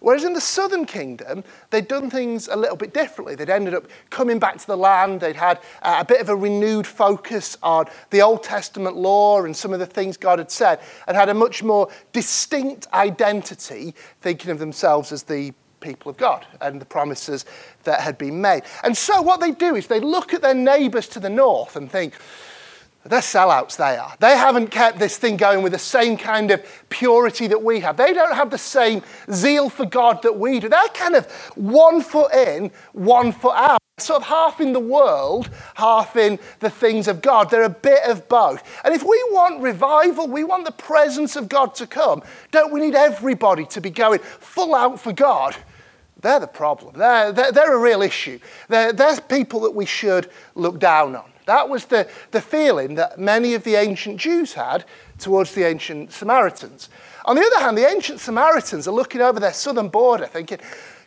Whereas 0.00 0.24
in 0.24 0.32
the 0.32 0.40
southern 0.40 0.84
kingdom, 0.84 1.42
they'd 1.70 1.88
done 1.88 2.08
things 2.08 2.48
a 2.48 2.56
little 2.56 2.76
bit 2.76 2.94
differently. 2.94 3.34
They'd 3.34 3.50
ended 3.50 3.74
up 3.74 3.86
coming 4.10 4.38
back 4.38 4.58
to 4.58 4.66
the 4.66 4.76
land. 4.76 5.20
They'd 5.20 5.36
had 5.36 5.60
uh, 5.82 5.96
a 6.00 6.04
bit 6.04 6.20
of 6.20 6.28
a 6.28 6.36
renewed 6.36 6.86
focus 6.86 7.56
on 7.62 7.86
the 8.10 8.22
Old 8.22 8.42
Testament 8.42 8.96
law 8.96 9.42
and 9.44 9.56
some 9.56 9.72
of 9.72 9.80
the 9.80 9.86
things 9.86 10.16
God 10.16 10.38
had 10.38 10.50
said, 10.50 10.80
and 11.06 11.16
had 11.16 11.28
a 11.28 11.34
much 11.34 11.62
more 11.62 11.88
distinct 12.12 12.86
identity, 12.92 13.94
thinking 14.20 14.50
of 14.50 14.58
themselves 14.58 15.10
as 15.10 15.24
the 15.24 15.52
people 15.80 16.10
of 16.10 16.16
God 16.16 16.46
and 16.60 16.80
the 16.80 16.84
promises 16.84 17.44
that 17.84 18.00
had 18.00 18.18
been 18.18 18.40
made. 18.40 18.62
And 18.82 18.96
so 18.96 19.22
what 19.22 19.40
they 19.40 19.52
do 19.52 19.76
is 19.76 19.86
they 19.86 20.00
look 20.00 20.34
at 20.34 20.42
their 20.42 20.54
neighbours 20.54 21.08
to 21.08 21.20
the 21.20 21.30
north 21.30 21.76
and 21.76 21.90
think, 21.90 22.14
they're 23.08 23.20
sellouts, 23.20 23.76
they 23.76 23.96
are. 23.96 24.14
They 24.20 24.36
haven't 24.36 24.68
kept 24.68 24.98
this 24.98 25.16
thing 25.16 25.36
going 25.36 25.62
with 25.62 25.72
the 25.72 25.78
same 25.78 26.16
kind 26.16 26.50
of 26.50 26.64
purity 26.88 27.46
that 27.46 27.62
we 27.62 27.80
have. 27.80 27.96
They 27.96 28.12
don't 28.12 28.34
have 28.34 28.50
the 28.50 28.58
same 28.58 29.02
zeal 29.32 29.70
for 29.70 29.86
God 29.86 30.22
that 30.22 30.38
we 30.38 30.60
do. 30.60 30.68
They're 30.68 30.88
kind 30.94 31.14
of 31.14 31.30
one 31.56 32.00
foot 32.02 32.32
in, 32.34 32.70
one 32.92 33.32
foot 33.32 33.56
out. 33.56 33.78
Sort 33.98 34.22
of 34.22 34.28
half 34.28 34.60
in 34.60 34.72
the 34.72 34.80
world, 34.80 35.50
half 35.74 36.14
in 36.14 36.38
the 36.60 36.70
things 36.70 37.08
of 37.08 37.20
God. 37.20 37.50
They're 37.50 37.64
a 37.64 37.68
bit 37.68 38.04
of 38.04 38.28
both. 38.28 38.62
And 38.84 38.94
if 38.94 39.02
we 39.02 39.20
want 39.30 39.60
revival, 39.60 40.28
we 40.28 40.44
want 40.44 40.66
the 40.66 40.70
presence 40.72 41.34
of 41.34 41.48
God 41.48 41.74
to 41.76 41.86
come, 41.86 42.22
don't 42.52 42.72
we 42.72 42.78
need 42.78 42.94
everybody 42.94 43.66
to 43.66 43.80
be 43.80 43.90
going 43.90 44.20
full 44.20 44.76
out 44.76 45.00
for 45.00 45.12
God? 45.12 45.56
They're 46.20 46.40
the 46.40 46.46
problem. 46.46 46.96
They're, 46.96 47.32
they're, 47.32 47.52
they're 47.52 47.74
a 47.74 47.80
real 47.80 48.02
issue. 48.02 48.38
They're, 48.68 48.92
they're 48.92 49.20
people 49.20 49.60
that 49.60 49.74
we 49.74 49.86
should 49.86 50.30
look 50.54 50.78
down 50.78 51.16
on. 51.16 51.30
That 51.48 51.70
was 51.70 51.86
the, 51.86 52.06
the 52.30 52.42
feeling 52.42 52.96
that 52.96 53.18
many 53.18 53.54
of 53.54 53.64
the 53.64 53.76
ancient 53.76 54.18
Jews 54.18 54.52
had 54.52 54.84
towards 55.18 55.54
the 55.54 55.66
ancient 55.66 56.12
Samaritans. 56.12 56.90
On 57.24 57.36
the 57.36 57.42
other 57.42 57.60
hand, 57.60 57.78
the 57.78 57.88
ancient 57.88 58.20
Samaritans 58.20 58.86
are 58.86 58.92
looking 58.92 59.22
over 59.22 59.40
their 59.40 59.54
southern 59.54 59.88
border 59.88 60.26
thinking, 60.26 60.58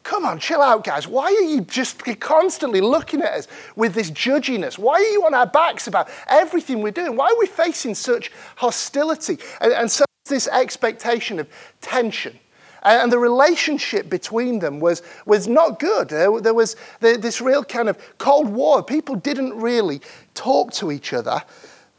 come 0.01 0.25
on, 0.25 0.39
chill 0.39 0.63
out, 0.63 0.83
guys. 0.83 1.07
Why 1.07 1.25
are 1.25 1.47
you 1.47 1.61
just 1.61 2.03
constantly 2.19 2.81
looking 2.81 3.21
at 3.21 3.33
us 3.33 3.47
with 3.75 3.93
this 3.93 4.09
judginess? 4.09 4.79
Why 4.79 4.95
are 4.95 5.11
you 5.11 5.27
on 5.27 5.35
our 5.35 5.45
backs 5.45 5.85
about 5.85 6.09
everything 6.27 6.81
we're 6.81 6.91
doing? 6.91 7.15
Why 7.15 7.27
are 7.27 7.37
we 7.37 7.45
facing 7.45 7.93
such 7.93 8.31
hostility 8.55 9.37
and, 9.61 9.71
and 9.71 9.91
such 9.91 10.07
this 10.25 10.47
expectation 10.47 11.39
of 11.39 11.47
tension? 11.81 12.39
And 12.83 13.11
the 13.11 13.19
relationship 13.19 14.09
between 14.09 14.57
them 14.57 14.79
was, 14.79 15.03
was 15.27 15.47
not 15.47 15.79
good. 15.79 16.09
There 16.09 16.31
was 16.31 16.75
this 16.99 17.39
real 17.39 17.63
kind 17.63 17.87
of 17.89 18.17
Cold 18.17 18.49
War. 18.49 18.81
People 18.81 19.13
didn't 19.13 19.53
really 19.53 20.01
talk 20.33 20.71
to 20.73 20.91
each 20.91 21.13
other 21.13 21.41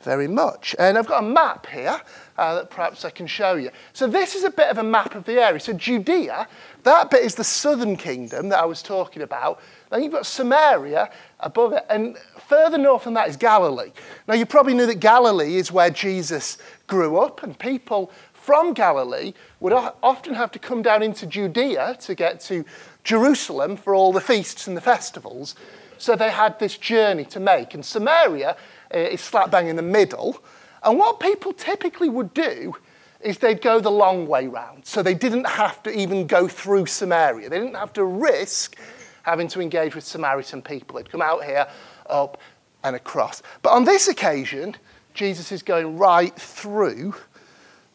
very 0.02 0.28
much. 0.28 0.74
And 0.78 0.98
I've 0.98 1.06
got 1.06 1.22
a 1.22 1.26
map 1.26 1.66
here 1.66 2.00
uh, 2.36 2.56
that 2.56 2.70
perhaps 2.70 3.04
I 3.04 3.10
can 3.10 3.26
show 3.26 3.54
you. 3.54 3.70
So 3.92 4.06
this 4.06 4.34
is 4.34 4.44
a 4.44 4.50
bit 4.50 4.68
of 4.68 4.78
a 4.78 4.82
map 4.82 5.14
of 5.14 5.24
the 5.24 5.40
area. 5.40 5.60
So 5.60 5.72
Judea, 5.72 6.48
that 6.82 7.10
bit 7.10 7.24
is 7.24 7.34
the 7.34 7.44
southern 7.44 7.96
kingdom 7.96 8.48
that 8.48 8.58
I 8.58 8.64
was 8.64 8.82
talking 8.82 9.22
about. 9.22 9.60
Then 9.90 10.02
you've 10.02 10.12
got 10.12 10.26
Samaria 10.26 11.10
above 11.40 11.72
it, 11.72 11.84
and 11.88 12.16
further 12.48 12.78
north 12.78 13.04
than 13.04 13.14
that 13.14 13.28
is 13.28 13.36
Galilee. 13.36 13.92
Now 14.26 14.34
you 14.34 14.46
probably 14.46 14.74
knew 14.74 14.86
that 14.86 15.00
Galilee 15.00 15.56
is 15.56 15.70
where 15.70 15.90
Jesus 15.90 16.58
grew 16.86 17.18
up, 17.18 17.42
and 17.42 17.58
people 17.58 18.10
from 18.32 18.72
Galilee 18.72 19.34
would 19.60 19.72
often 19.72 20.34
have 20.34 20.50
to 20.52 20.58
come 20.58 20.82
down 20.82 21.02
into 21.02 21.26
Judea 21.26 21.96
to 22.00 22.14
get 22.14 22.40
to 22.40 22.64
Jerusalem 23.04 23.76
for 23.76 23.94
all 23.94 24.12
the 24.12 24.20
feasts 24.20 24.66
and 24.66 24.76
the 24.76 24.80
festivals. 24.80 25.54
So 26.02 26.16
they 26.16 26.32
had 26.32 26.58
this 26.58 26.76
journey 26.76 27.24
to 27.26 27.38
make. 27.38 27.74
And 27.74 27.84
Samaria 27.84 28.56
uh, 28.92 28.98
is 28.98 29.20
slap 29.20 29.52
bang 29.52 29.68
in 29.68 29.76
the 29.76 29.82
middle. 29.82 30.42
And 30.82 30.98
what 30.98 31.20
people 31.20 31.52
typically 31.52 32.08
would 32.08 32.34
do 32.34 32.74
is 33.20 33.38
they'd 33.38 33.62
go 33.62 33.78
the 33.78 33.92
long 33.92 34.26
way 34.26 34.48
round. 34.48 34.84
So 34.84 35.00
they 35.00 35.14
didn't 35.14 35.46
have 35.46 35.80
to 35.84 35.96
even 35.96 36.26
go 36.26 36.48
through 36.48 36.86
Samaria. 36.86 37.48
They 37.48 37.60
didn't 37.60 37.76
have 37.76 37.92
to 37.92 38.04
risk 38.04 38.76
having 39.22 39.46
to 39.46 39.60
engage 39.60 39.94
with 39.94 40.02
Samaritan 40.02 40.60
people. 40.60 40.96
They'd 40.96 41.08
come 41.08 41.22
out 41.22 41.44
here, 41.44 41.68
up, 42.06 42.40
and 42.82 42.96
across. 42.96 43.40
But 43.62 43.70
on 43.70 43.84
this 43.84 44.08
occasion, 44.08 44.74
Jesus 45.14 45.52
is 45.52 45.62
going 45.62 45.98
right 45.98 46.34
through 46.34 47.14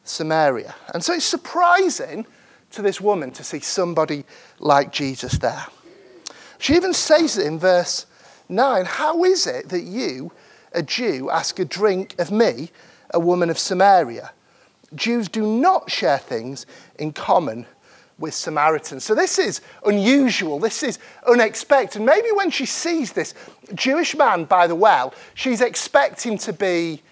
Samaria. 0.05 0.73
And 0.93 1.03
so 1.03 1.11
it's 1.11 1.25
surprising 1.25 2.25
to 2.71 2.81
this 2.81 3.01
woman 3.01 3.31
to 3.31 3.43
see 3.43 3.59
somebody 3.59 4.23
like 4.59 4.93
Jesus 4.93 5.39
there. 5.39 5.65
She 6.59 6.75
even 6.75 6.93
says 6.93 7.37
it 7.37 7.45
in 7.45 7.59
verse 7.59 8.05
9 8.49 8.85
How 8.85 9.23
is 9.23 9.47
it 9.47 9.69
that 9.69 9.83
you, 9.83 10.31
a 10.73 10.81
Jew, 10.81 11.29
ask 11.29 11.59
a 11.59 11.65
drink 11.65 12.15
of 12.19 12.31
me, 12.31 12.71
a 13.11 13.19
woman 13.19 13.49
of 13.49 13.59
Samaria? 13.59 14.31
Jews 14.95 15.27
do 15.27 15.45
not 15.45 15.91
share 15.91 16.17
things 16.17 16.65
in 16.97 17.11
common 17.11 17.65
with 18.19 18.33
Samaritans. 18.33 19.03
So 19.03 19.13
this 19.13 19.37
is 19.37 19.61
unusual. 19.85 20.59
This 20.59 20.81
is 20.81 20.97
unexpected. 21.27 22.01
Maybe 22.01 22.29
when 22.33 22.49
she 22.49 22.65
sees 22.65 23.11
this 23.11 23.33
Jewish 23.75 24.15
man 24.15 24.45
by 24.45 24.65
the 24.65 24.75
well, 24.75 25.13
she's 25.33 25.61
expecting 25.61 26.37
to 26.39 26.53
be 26.53 27.03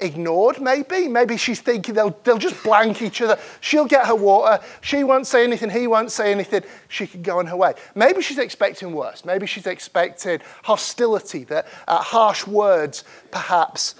ignored, 0.00 0.60
maybe. 0.60 1.08
Maybe 1.08 1.36
she's 1.36 1.60
thinking 1.60 1.94
they'll, 1.94 2.16
they'll 2.24 2.38
just 2.38 2.62
blank 2.62 3.02
each 3.02 3.20
other. 3.20 3.38
She'll 3.60 3.86
get 3.86 4.06
her 4.06 4.14
water. 4.14 4.62
She 4.80 5.04
won't 5.04 5.26
say 5.26 5.44
anything. 5.44 5.70
He 5.70 5.86
won't 5.86 6.10
say 6.12 6.32
anything. 6.32 6.62
She 6.88 7.06
can 7.06 7.22
go 7.22 7.38
on 7.38 7.46
her 7.46 7.56
way. 7.56 7.74
Maybe 7.94 8.22
she's 8.22 8.38
expecting 8.38 8.92
worse. 8.92 9.24
Maybe 9.24 9.46
she's 9.46 9.66
expecting 9.66 10.40
hostility, 10.62 11.44
that 11.44 11.66
uh, 11.88 11.98
harsh 11.98 12.46
words 12.46 13.04
perhaps 13.30 13.94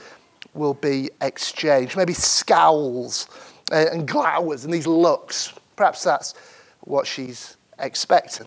will 0.54 0.74
be 0.74 1.10
exchanged. 1.20 1.96
Maybe 1.96 2.14
scowls 2.14 3.28
uh, 3.72 3.86
and 3.92 4.08
glowers 4.08 4.64
and 4.64 4.72
these 4.72 4.86
looks. 4.86 5.52
Perhaps 5.76 6.04
that's 6.04 6.34
what 6.80 7.06
she's 7.06 7.56
expecting. 7.78 8.46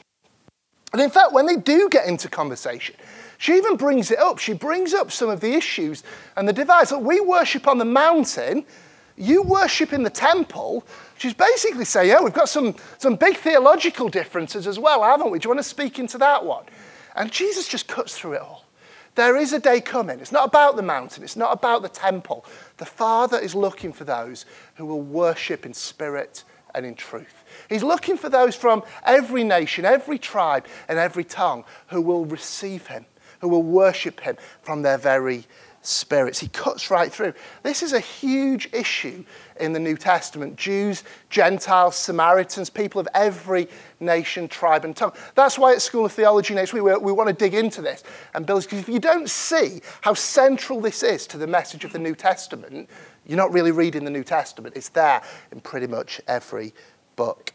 And 0.91 1.01
in 1.01 1.09
fact, 1.09 1.33
when 1.33 1.45
they 1.47 1.55
do 1.55 1.89
get 1.89 2.07
into 2.07 2.29
conversation, 2.29 2.95
she 3.43 3.57
even 3.57 3.75
brings 3.75 4.09
it 4.09 4.19
up. 4.19 4.39
She 4.39 4.53
brings 4.53 4.93
up 4.93 5.11
some 5.11 5.27
of 5.29 5.41
the 5.41 5.53
issues 5.53 6.03
and 6.37 6.47
the 6.47 6.53
divides. 6.53 6.93
Look, 6.93 7.03
we 7.03 7.19
worship 7.19 7.67
on 7.67 7.77
the 7.77 7.83
mountain, 7.83 8.65
you 9.17 9.41
worship 9.41 9.91
in 9.91 10.01
the 10.01 10.09
temple. 10.09 10.87
She's 11.17 11.33
basically 11.33 11.83
saying, 11.83 12.07
yeah, 12.07 12.21
we've 12.21 12.31
got 12.31 12.47
some, 12.47 12.73
some 12.99 13.17
big 13.17 13.35
theological 13.35 14.07
differences 14.07 14.65
as 14.65 14.79
well, 14.79 15.03
haven't 15.03 15.29
we? 15.29 15.39
Do 15.39 15.47
you 15.47 15.49
want 15.49 15.59
to 15.59 15.63
speak 15.63 15.99
into 15.99 16.17
that 16.19 16.45
one? 16.45 16.63
And 17.17 17.33
Jesus 17.33 17.67
just 17.67 17.89
cuts 17.89 18.17
through 18.17 18.35
it 18.35 18.41
all. 18.41 18.63
There 19.15 19.35
is 19.35 19.51
a 19.51 19.59
day 19.59 19.81
coming. 19.81 20.21
It's 20.21 20.31
not 20.31 20.47
about 20.47 20.77
the 20.77 20.81
mountain, 20.81 21.21
it's 21.21 21.35
not 21.35 21.51
about 21.51 21.81
the 21.81 21.89
temple. 21.89 22.45
The 22.77 22.85
Father 22.85 23.37
is 23.37 23.53
looking 23.53 23.91
for 23.91 24.05
those 24.05 24.45
who 24.75 24.85
will 24.85 25.01
worship 25.01 25.65
in 25.65 25.73
spirit 25.73 26.45
and 26.73 26.85
in 26.85 26.95
truth. 26.95 27.43
He's 27.67 27.83
looking 27.83 28.15
for 28.15 28.29
those 28.29 28.55
from 28.55 28.83
every 29.03 29.43
nation, 29.43 29.83
every 29.83 30.17
tribe, 30.17 30.65
and 30.87 30.97
every 30.97 31.25
tongue 31.25 31.65
who 31.87 31.99
will 31.99 32.23
receive 32.23 32.87
him 32.87 33.05
who 33.43 33.49
will 33.49 33.61
worship 33.61 34.21
him 34.21 34.37
from 34.61 34.83
their 34.83 34.97
very 34.97 35.45
spirits. 35.81 36.39
He 36.39 36.47
cuts 36.47 36.89
right 36.89 37.11
through. 37.11 37.33
This 37.61 37.83
is 37.83 37.91
a 37.91 37.99
huge 37.99 38.69
issue 38.71 39.25
in 39.59 39.73
the 39.73 39.81
New 39.81 39.97
Testament. 39.97 40.55
Jews, 40.55 41.03
Gentiles, 41.29 41.97
Samaritans, 41.97 42.69
people 42.69 43.01
of 43.01 43.07
every 43.13 43.67
nation, 43.99 44.47
tribe, 44.47 44.85
and 44.85 44.95
tongue. 44.95 45.11
That's 45.35 45.59
why 45.59 45.73
at 45.73 45.81
School 45.81 46.05
of 46.05 46.13
Theology 46.13 46.53
next 46.53 46.71
week 46.71 46.83
we, 46.83 46.95
we 46.95 47.11
want 47.11 47.27
to 47.27 47.35
dig 47.35 47.53
into 47.53 47.81
this 47.81 48.05
and 48.33 48.45
build, 48.45 48.63
because 48.63 48.79
if 48.79 48.87
you 48.87 48.99
don't 48.99 49.29
see 49.29 49.81
how 49.99 50.13
central 50.13 50.79
this 50.79 51.03
is 51.03 51.27
to 51.27 51.37
the 51.37 51.45
message 51.45 51.83
of 51.83 51.91
the 51.91 51.99
New 51.99 52.15
Testament, 52.15 52.89
you're 53.25 53.35
not 53.35 53.51
really 53.51 53.71
reading 53.71 54.05
the 54.05 54.11
New 54.11 54.23
Testament. 54.23 54.77
It's 54.77 54.87
there 54.87 55.21
in 55.51 55.59
pretty 55.59 55.87
much 55.87 56.21
every 56.29 56.73
book. 57.17 57.52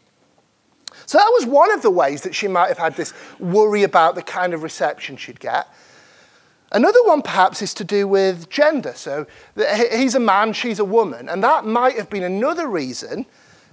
So 1.05 1.17
that 1.17 1.29
was 1.33 1.45
one 1.45 1.71
of 1.71 1.81
the 1.81 1.89
ways 1.89 2.21
that 2.21 2.35
she 2.35 2.47
might 2.47 2.67
have 2.67 2.77
had 2.77 2.95
this 2.95 3.13
worry 3.39 3.83
about 3.83 4.15
the 4.15 4.21
kind 4.21 4.53
of 4.53 4.63
reception 4.63 5.17
she'd 5.17 5.39
get. 5.39 5.67
Another 6.71 7.03
one, 7.03 7.21
perhaps, 7.21 7.61
is 7.61 7.73
to 7.75 7.83
do 7.83 8.07
with 8.07 8.49
gender. 8.49 8.93
So 8.95 9.25
he's 9.91 10.15
a 10.15 10.19
man, 10.19 10.53
she's 10.53 10.79
a 10.79 10.85
woman. 10.85 11.27
And 11.27 11.43
that 11.43 11.65
might 11.65 11.95
have 11.95 12.09
been 12.09 12.23
another 12.23 12.67
reason 12.67 13.25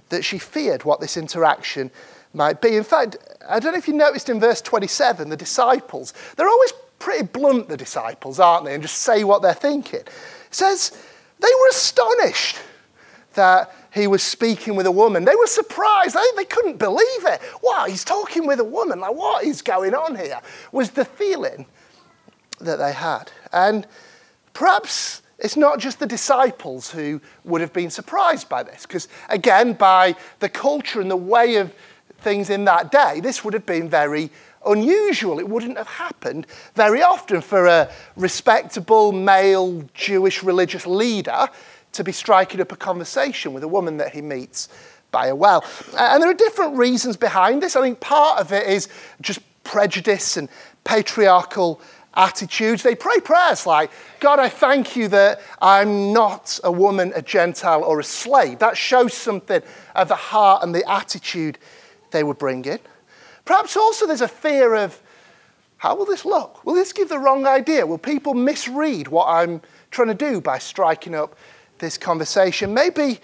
that 0.09 0.23
she 0.23 0.39
feared 0.39 0.83
what 0.83 0.99
this 0.99 1.17
interaction 1.17 1.91
might 2.33 2.61
be. 2.61 2.75
In 2.75 2.83
fact, 2.83 3.17
I 3.47 3.59
don't 3.59 3.73
know 3.73 3.77
if 3.77 3.87
you 3.87 3.93
noticed 3.93 4.29
in 4.29 4.39
verse 4.39 4.61
27, 4.61 5.29
the 5.29 5.37
disciples, 5.37 6.13
they're 6.35 6.49
always 6.49 6.73
pretty 6.99 7.25
blunt, 7.25 7.69
the 7.69 7.77
disciples, 7.77 8.39
aren't 8.39 8.65
they? 8.65 8.73
And 8.73 8.81
just 8.81 8.99
say 8.99 9.23
what 9.23 9.41
they're 9.41 9.53
thinking. 9.53 9.99
It 9.99 10.09
says 10.51 10.91
they 11.39 11.47
were 11.61 11.67
astonished 11.69 12.57
that 13.33 13.73
he 13.97 14.07
was 14.07 14.23
speaking 14.23 14.75
with 14.75 14.85
a 14.85 14.91
woman. 14.91 15.25
They 15.25 15.35
were 15.35 15.47
surprised. 15.47 16.15
They, 16.15 16.21
they 16.35 16.45
couldn't 16.45 16.77
believe 16.77 17.25
it. 17.25 17.41
Wow, 17.61 17.85
he's 17.87 18.03
talking 18.03 18.45
with 18.45 18.59
a 18.59 18.65
woman. 18.65 18.99
Like, 18.99 19.15
what 19.15 19.43
is 19.43 19.61
going 19.61 19.93
on 19.93 20.15
here? 20.15 20.39
Was 20.71 20.91
the 20.91 21.05
feeling 21.05 21.65
that 22.59 22.77
they 22.77 22.93
had. 22.93 23.31
And 23.51 23.87
perhaps 24.53 25.21
it's 25.39 25.55
not 25.55 25.79
just 25.79 25.99
the 25.99 26.07
disciples 26.07 26.89
who 26.89 27.21
would 27.43 27.61
have 27.61 27.73
been 27.73 27.89
surprised 27.89 28.49
by 28.49 28.63
this, 28.63 28.85
because 28.85 29.07
again, 29.29 29.73
by 29.73 30.15
the 30.39 30.49
culture 30.49 30.99
and 30.99 31.11
the 31.11 31.15
way 31.15 31.57
of 31.57 31.73
things 32.19 32.49
in 32.49 32.65
that 32.65 32.91
day, 32.91 33.19
this 33.19 33.43
would 33.43 33.53
have 33.53 33.65
been 33.65 33.89
very 33.89 34.31
unusual. 34.65 35.39
It 35.39 35.47
wouldn't 35.47 35.77
have 35.77 35.87
happened 35.87 36.47
very 36.75 37.01
often 37.01 37.41
for 37.41 37.67
a 37.67 37.91
respectable 38.15 39.11
male 39.11 39.83
Jewish 39.93 40.41
religious 40.41 40.87
leader 40.87 41.47
to 41.97 42.03
be 42.03 42.11
striking 42.11 42.61
up 42.61 42.71
a 42.71 42.75
conversation 42.75 43.53
with 43.53 43.63
a 43.63 43.67
woman 43.67 43.97
that 43.97 44.13
he 44.13 44.21
meets 44.21 44.69
by 45.11 45.27
a 45.27 45.35
well. 45.35 45.63
And 45.97 46.21
there 46.21 46.29
are 46.29 46.33
different 46.33 46.77
reasons 46.77 47.17
behind 47.17 47.61
this. 47.61 47.75
I 47.75 47.81
think 47.81 47.99
part 47.99 48.39
of 48.39 48.51
it 48.51 48.67
is 48.67 48.87
just 49.21 49.39
prejudice 49.63 50.37
and 50.37 50.49
patriarchal 50.83 51.81
attitudes. 52.13 52.83
They 52.83 52.95
pray 52.95 53.19
prayers 53.19 53.65
like, 53.65 53.91
God, 54.19 54.39
I 54.39 54.49
thank 54.49 54.95
you 54.95 55.07
that 55.09 55.41
I'm 55.61 56.13
not 56.13 56.59
a 56.63 56.71
woman, 56.71 57.13
a 57.15 57.21
Gentile, 57.21 57.83
or 57.83 57.99
a 57.99 58.03
slave. 58.03 58.59
That 58.59 58.75
shows 58.75 59.13
something 59.13 59.61
of 59.95 60.07
the 60.07 60.15
heart 60.15 60.63
and 60.63 60.73
the 60.73 60.89
attitude 60.89 61.57
they 62.11 62.23
were 62.23 62.33
bringing. 62.33 62.79
Perhaps 63.45 63.77
also 63.77 64.07
there's 64.07 64.21
a 64.21 64.27
fear 64.27 64.75
of, 64.75 65.01
how 65.77 65.95
will 65.95 66.05
this 66.05 66.25
look? 66.25 66.65
Will 66.65 66.73
this 66.73 66.91
give 66.91 67.07
the 67.07 67.19
wrong 67.19 67.45
idea? 67.45 67.85
Will 67.85 67.99
people 67.99 68.33
misread 68.33 69.07
what 69.09 69.27
I'm 69.27 69.61
trying 69.91 70.07
to 70.07 70.15
do 70.15 70.41
by 70.41 70.57
striking 70.57 71.13
up 71.13 71.37
this 71.79 71.97
conversation? 71.97 72.73
Maybe 72.73 73.19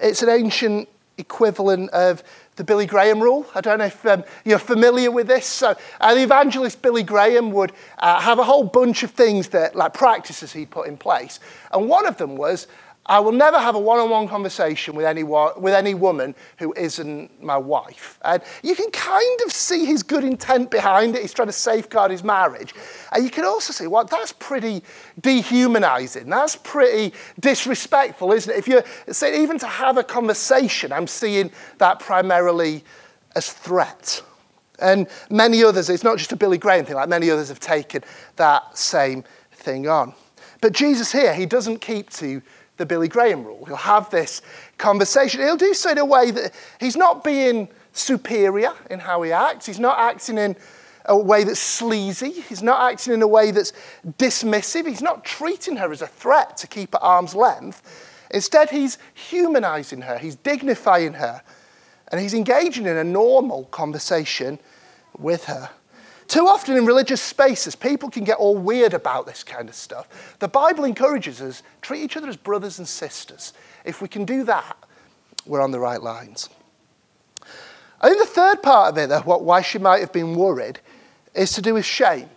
it's 0.00 0.22
an 0.22 0.28
ancient 0.28 0.88
equivalent 1.18 1.90
of 1.90 2.22
the 2.56 2.64
Billy 2.64 2.86
Graham 2.86 3.20
rule. 3.20 3.46
I 3.54 3.60
don't 3.60 3.78
know 3.78 3.86
if 3.86 4.06
um, 4.06 4.24
you're 4.44 4.58
familiar 4.58 5.10
with 5.10 5.26
this. 5.26 5.46
So, 5.46 5.74
uh, 6.00 6.14
the 6.14 6.22
evangelist 6.22 6.82
Billy 6.82 7.02
Graham 7.02 7.50
would 7.52 7.72
uh, 7.98 8.20
have 8.20 8.38
a 8.38 8.44
whole 8.44 8.64
bunch 8.64 9.02
of 9.02 9.10
things 9.10 9.48
that, 9.48 9.74
like 9.74 9.94
practices 9.94 10.52
he 10.52 10.66
put 10.66 10.86
in 10.86 10.96
place. 10.96 11.40
And 11.72 11.88
one 11.88 12.06
of 12.06 12.16
them 12.16 12.36
was 12.36 12.66
I 13.06 13.20
will 13.20 13.32
never 13.32 13.58
have 13.58 13.74
a 13.74 13.78
one-on-one 13.78 14.28
conversation 14.28 14.94
with 14.94 15.04
anyone, 15.04 15.60
with 15.60 15.74
any 15.74 15.92
woman 15.92 16.34
who 16.58 16.72
isn't 16.72 17.42
my 17.42 17.58
wife. 17.58 18.18
And 18.24 18.42
you 18.62 18.74
can 18.74 18.90
kind 18.90 19.40
of 19.44 19.52
see 19.52 19.84
his 19.84 20.02
good 20.02 20.24
intent 20.24 20.70
behind 20.70 21.14
it. 21.14 21.20
He's 21.20 21.34
trying 21.34 21.48
to 21.48 21.52
safeguard 21.52 22.10
his 22.10 22.24
marriage. 22.24 22.74
And 23.12 23.22
you 23.22 23.30
can 23.30 23.44
also 23.44 23.74
see, 23.74 23.86
well, 23.86 24.04
that's 24.04 24.32
pretty 24.32 24.82
dehumanizing. 25.20 26.30
That's 26.30 26.56
pretty 26.56 27.14
disrespectful, 27.40 28.32
isn't 28.32 28.50
it? 28.50 28.56
If 28.56 28.68
you're 28.68 28.84
saying 29.10 29.42
even 29.42 29.58
to 29.58 29.66
have 29.66 29.98
a 29.98 30.04
conversation, 30.04 30.90
I'm 30.90 31.06
seeing 31.06 31.50
that 31.78 32.00
primarily 32.00 32.84
as 33.36 33.52
threat. 33.52 34.22
And 34.78 35.08
many 35.28 35.62
others, 35.62 35.90
it's 35.90 36.04
not 36.04 36.16
just 36.16 36.32
a 36.32 36.36
Billy 36.36 36.58
Graham 36.58 36.86
thing, 36.86 36.96
like 36.96 37.08
many 37.10 37.30
others 37.30 37.48
have 37.48 37.60
taken 37.60 38.02
that 38.36 38.78
same 38.78 39.24
thing 39.52 39.88
on. 39.88 40.14
But 40.62 40.72
Jesus 40.72 41.12
here, 41.12 41.34
he 41.34 41.44
doesn't 41.44 41.80
keep 41.82 42.08
to 42.10 42.40
the 42.76 42.86
Billy 42.86 43.08
Graham 43.08 43.44
rule. 43.44 43.64
He'll 43.64 43.76
have 43.76 44.10
this 44.10 44.42
conversation. 44.78 45.40
He'll 45.40 45.56
do 45.56 45.74
so 45.74 45.90
in 45.90 45.98
a 45.98 46.04
way 46.04 46.30
that 46.30 46.52
he's 46.80 46.96
not 46.96 47.22
being 47.22 47.68
superior 47.92 48.72
in 48.90 48.98
how 48.98 49.22
he 49.22 49.32
acts. 49.32 49.66
He's 49.66 49.78
not 49.78 49.98
acting 49.98 50.38
in 50.38 50.56
a 51.06 51.16
way 51.16 51.44
that's 51.44 51.60
sleazy. 51.60 52.30
He's 52.30 52.62
not 52.62 52.92
acting 52.92 53.14
in 53.14 53.22
a 53.22 53.28
way 53.28 53.50
that's 53.50 53.72
dismissive. 54.18 54.86
He's 54.86 55.02
not 55.02 55.24
treating 55.24 55.76
her 55.76 55.92
as 55.92 56.02
a 56.02 56.06
threat 56.06 56.56
to 56.58 56.66
keep 56.66 56.94
at 56.94 57.02
arm's 57.02 57.34
length. 57.34 57.82
Instead, 58.30 58.70
he's 58.70 58.98
humanizing 59.12 60.02
her, 60.02 60.18
he's 60.18 60.34
dignifying 60.34 61.12
her, 61.14 61.42
and 62.08 62.20
he's 62.20 62.34
engaging 62.34 62.86
in 62.86 62.96
a 62.96 63.04
normal 63.04 63.64
conversation 63.66 64.58
with 65.16 65.44
her. 65.44 65.70
Too 66.26 66.46
often 66.46 66.76
in 66.76 66.86
religious 66.86 67.20
spaces, 67.20 67.74
people 67.74 68.10
can 68.10 68.24
get 68.24 68.38
all 68.38 68.56
weird 68.56 68.94
about 68.94 69.26
this 69.26 69.44
kind 69.44 69.68
of 69.68 69.74
stuff. 69.74 70.36
The 70.38 70.48
Bible 70.48 70.84
encourages 70.84 71.40
us 71.40 71.60
to 71.60 71.66
treat 71.82 72.02
each 72.02 72.16
other 72.16 72.28
as 72.28 72.36
brothers 72.36 72.78
and 72.78 72.88
sisters. 72.88 73.52
If 73.84 74.00
we 74.00 74.08
can 74.08 74.24
do 74.24 74.44
that, 74.44 74.76
we're 75.46 75.60
on 75.60 75.70
the 75.70 75.80
right 75.80 76.02
lines. 76.02 76.48
I 78.00 78.08
think 78.08 78.20
the 78.20 78.26
third 78.26 78.62
part 78.62 78.90
of 78.90 78.98
it, 78.98 79.08
though, 79.08 79.20
what, 79.20 79.42
why 79.42 79.62
she 79.62 79.78
might 79.78 80.00
have 80.00 80.12
been 80.12 80.34
worried, 80.34 80.80
is 81.34 81.52
to 81.52 81.62
do 81.62 81.74
with 81.74 81.84
shame. 81.84 82.28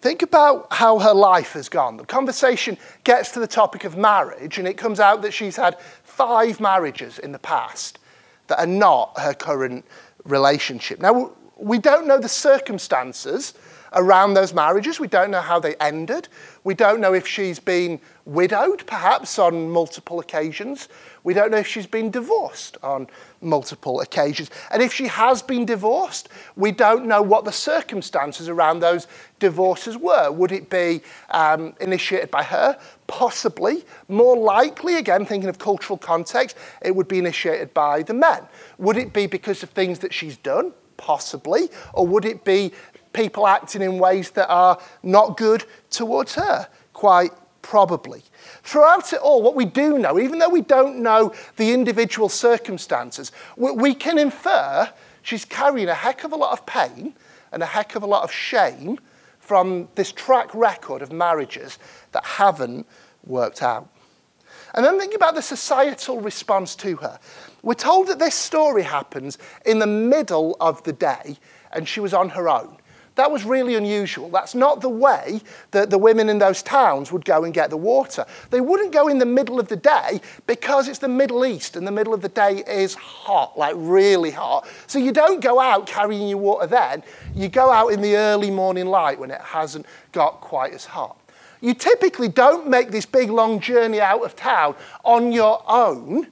Think 0.00 0.22
about 0.22 0.66
how 0.72 0.98
her 0.98 1.14
life 1.14 1.52
has 1.52 1.68
gone. 1.68 1.96
The 1.96 2.04
conversation 2.04 2.76
gets 3.04 3.30
to 3.32 3.40
the 3.40 3.46
topic 3.46 3.84
of 3.84 3.96
marriage, 3.96 4.58
and 4.58 4.66
it 4.66 4.76
comes 4.76 4.98
out 4.98 5.22
that 5.22 5.32
she's 5.32 5.56
had 5.56 5.78
five 6.02 6.58
marriages 6.58 7.18
in 7.18 7.30
the 7.30 7.38
past 7.38 8.00
that 8.48 8.58
are 8.58 8.66
not 8.66 9.18
her 9.18 9.32
current 9.32 9.84
relationship. 10.24 11.00
Now, 11.00 11.32
we 11.62 11.78
don't 11.78 12.06
know 12.08 12.18
the 12.18 12.28
circumstances 12.28 13.54
around 13.94 14.34
those 14.34 14.52
marriages. 14.52 14.98
We 14.98 15.06
don't 15.06 15.30
know 15.30 15.40
how 15.40 15.60
they 15.60 15.74
ended. 15.76 16.28
We 16.64 16.74
don't 16.74 17.00
know 17.00 17.14
if 17.14 17.26
she's 17.26 17.60
been 17.60 18.00
widowed, 18.24 18.86
perhaps, 18.86 19.38
on 19.38 19.70
multiple 19.70 20.18
occasions. 20.18 20.88
We 21.24 21.34
don't 21.34 21.50
know 21.50 21.58
if 21.58 21.66
she's 21.66 21.86
been 21.86 22.10
divorced 22.10 22.78
on 22.82 23.06
multiple 23.40 24.00
occasions. 24.00 24.50
And 24.72 24.82
if 24.82 24.92
she 24.92 25.06
has 25.06 25.42
been 25.42 25.64
divorced, 25.64 26.30
we 26.56 26.72
don't 26.72 27.06
know 27.06 27.22
what 27.22 27.44
the 27.44 27.52
circumstances 27.52 28.48
around 28.48 28.80
those 28.80 29.06
divorces 29.38 29.96
were. 29.96 30.32
Would 30.32 30.52
it 30.52 30.68
be 30.68 31.02
um, 31.30 31.74
initiated 31.80 32.30
by 32.30 32.42
her? 32.44 32.78
Possibly. 33.06 33.84
More 34.08 34.36
likely, 34.36 34.96
again, 34.96 35.26
thinking 35.26 35.48
of 35.48 35.58
cultural 35.58 35.98
context, 35.98 36.56
it 36.80 36.96
would 36.96 37.08
be 37.08 37.18
initiated 37.18 37.72
by 37.72 38.02
the 38.02 38.14
men. 38.14 38.42
Would 38.78 38.96
it 38.96 39.12
be 39.12 39.26
because 39.26 39.62
of 39.62 39.70
things 39.70 40.00
that 40.00 40.12
she's 40.12 40.36
done? 40.36 40.72
Possibly. 40.96 41.68
Or 41.94 42.06
would 42.06 42.24
it 42.24 42.44
be 42.44 42.72
people 43.12 43.46
acting 43.46 43.82
in 43.82 43.98
ways 43.98 44.30
that 44.30 44.48
are 44.48 44.78
not 45.02 45.36
good 45.36 45.64
towards 45.90 46.34
her? 46.34 46.68
Quite 46.92 47.32
probably. 47.62 48.22
Throughout 48.62 49.12
it 49.12 49.20
all, 49.20 49.42
what 49.42 49.54
we 49.54 49.64
do 49.64 49.98
know, 49.98 50.18
even 50.18 50.38
though 50.38 50.48
we 50.48 50.62
don't 50.62 50.98
know 50.98 51.32
the 51.56 51.72
individual 51.72 52.28
circumstances, 52.28 53.32
we 53.56 53.94
can 53.94 54.18
infer 54.18 54.92
she's 55.22 55.44
carrying 55.44 55.88
a 55.88 55.94
heck 55.94 56.24
of 56.24 56.32
a 56.32 56.36
lot 56.36 56.52
of 56.52 56.66
pain 56.66 57.14
and 57.52 57.62
a 57.62 57.66
heck 57.66 57.94
of 57.94 58.02
a 58.02 58.06
lot 58.06 58.24
of 58.24 58.32
shame 58.32 58.98
from 59.38 59.88
this 59.94 60.12
track 60.12 60.54
record 60.54 61.02
of 61.02 61.12
marriages 61.12 61.78
that 62.12 62.24
haven't 62.24 62.86
worked 63.24 63.62
out. 63.62 63.88
And 64.74 64.84
then 64.84 64.98
think 64.98 65.14
about 65.14 65.34
the 65.34 65.42
societal 65.42 66.20
response 66.20 66.74
to 66.76 66.96
her. 66.96 67.18
We're 67.62 67.74
told 67.74 68.08
that 68.08 68.18
this 68.18 68.34
story 68.34 68.82
happens 68.82 69.38
in 69.66 69.78
the 69.78 69.86
middle 69.86 70.56
of 70.60 70.82
the 70.84 70.92
day 70.92 71.36
and 71.72 71.88
she 71.88 72.00
was 72.00 72.14
on 72.14 72.30
her 72.30 72.48
own. 72.48 72.76
That 73.14 73.30
was 73.30 73.44
really 73.44 73.74
unusual. 73.74 74.30
That's 74.30 74.54
not 74.54 74.80
the 74.80 74.88
way 74.88 75.42
that 75.72 75.90
the 75.90 75.98
women 75.98 76.30
in 76.30 76.38
those 76.38 76.62
towns 76.62 77.12
would 77.12 77.26
go 77.26 77.44
and 77.44 77.52
get 77.52 77.68
the 77.68 77.76
water. 77.76 78.24
They 78.50 78.62
wouldn't 78.62 78.92
go 78.92 79.08
in 79.08 79.18
the 79.18 79.26
middle 79.26 79.60
of 79.60 79.68
the 79.68 79.76
day 79.76 80.22
because 80.46 80.88
it's 80.88 80.98
the 80.98 81.08
Middle 81.08 81.44
East 81.44 81.76
and 81.76 81.86
the 81.86 81.92
middle 81.92 82.14
of 82.14 82.22
the 82.22 82.30
day 82.30 82.64
is 82.66 82.94
hot, 82.94 83.58
like 83.58 83.74
really 83.76 84.30
hot. 84.30 84.66
So 84.86 84.98
you 84.98 85.12
don't 85.12 85.42
go 85.42 85.60
out 85.60 85.86
carrying 85.86 86.26
your 86.26 86.38
water 86.38 86.66
then. 86.66 87.02
You 87.34 87.48
go 87.48 87.70
out 87.70 87.88
in 87.88 88.00
the 88.00 88.16
early 88.16 88.50
morning 88.50 88.86
light 88.86 89.18
when 89.18 89.30
it 89.30 89.42
hasn't 89.42 89.84
got 90.12 90.40
quite 90.40 90.72
as 90.72 90.86
hot. 90.86 91.18
You 91.62 91.72
typically 91.72 92.28
don't 92.28 92.68
make 92.68 92.90
this 92.90 93.06
big 93.06 93.30
long 93.30 93.58
journey 93.58 94.00
out 94.00 94.22
of 94.22 94.36
town 94.36 94.74
on 95.04 95.32
your 95.32 95.62
own 95.66 96.26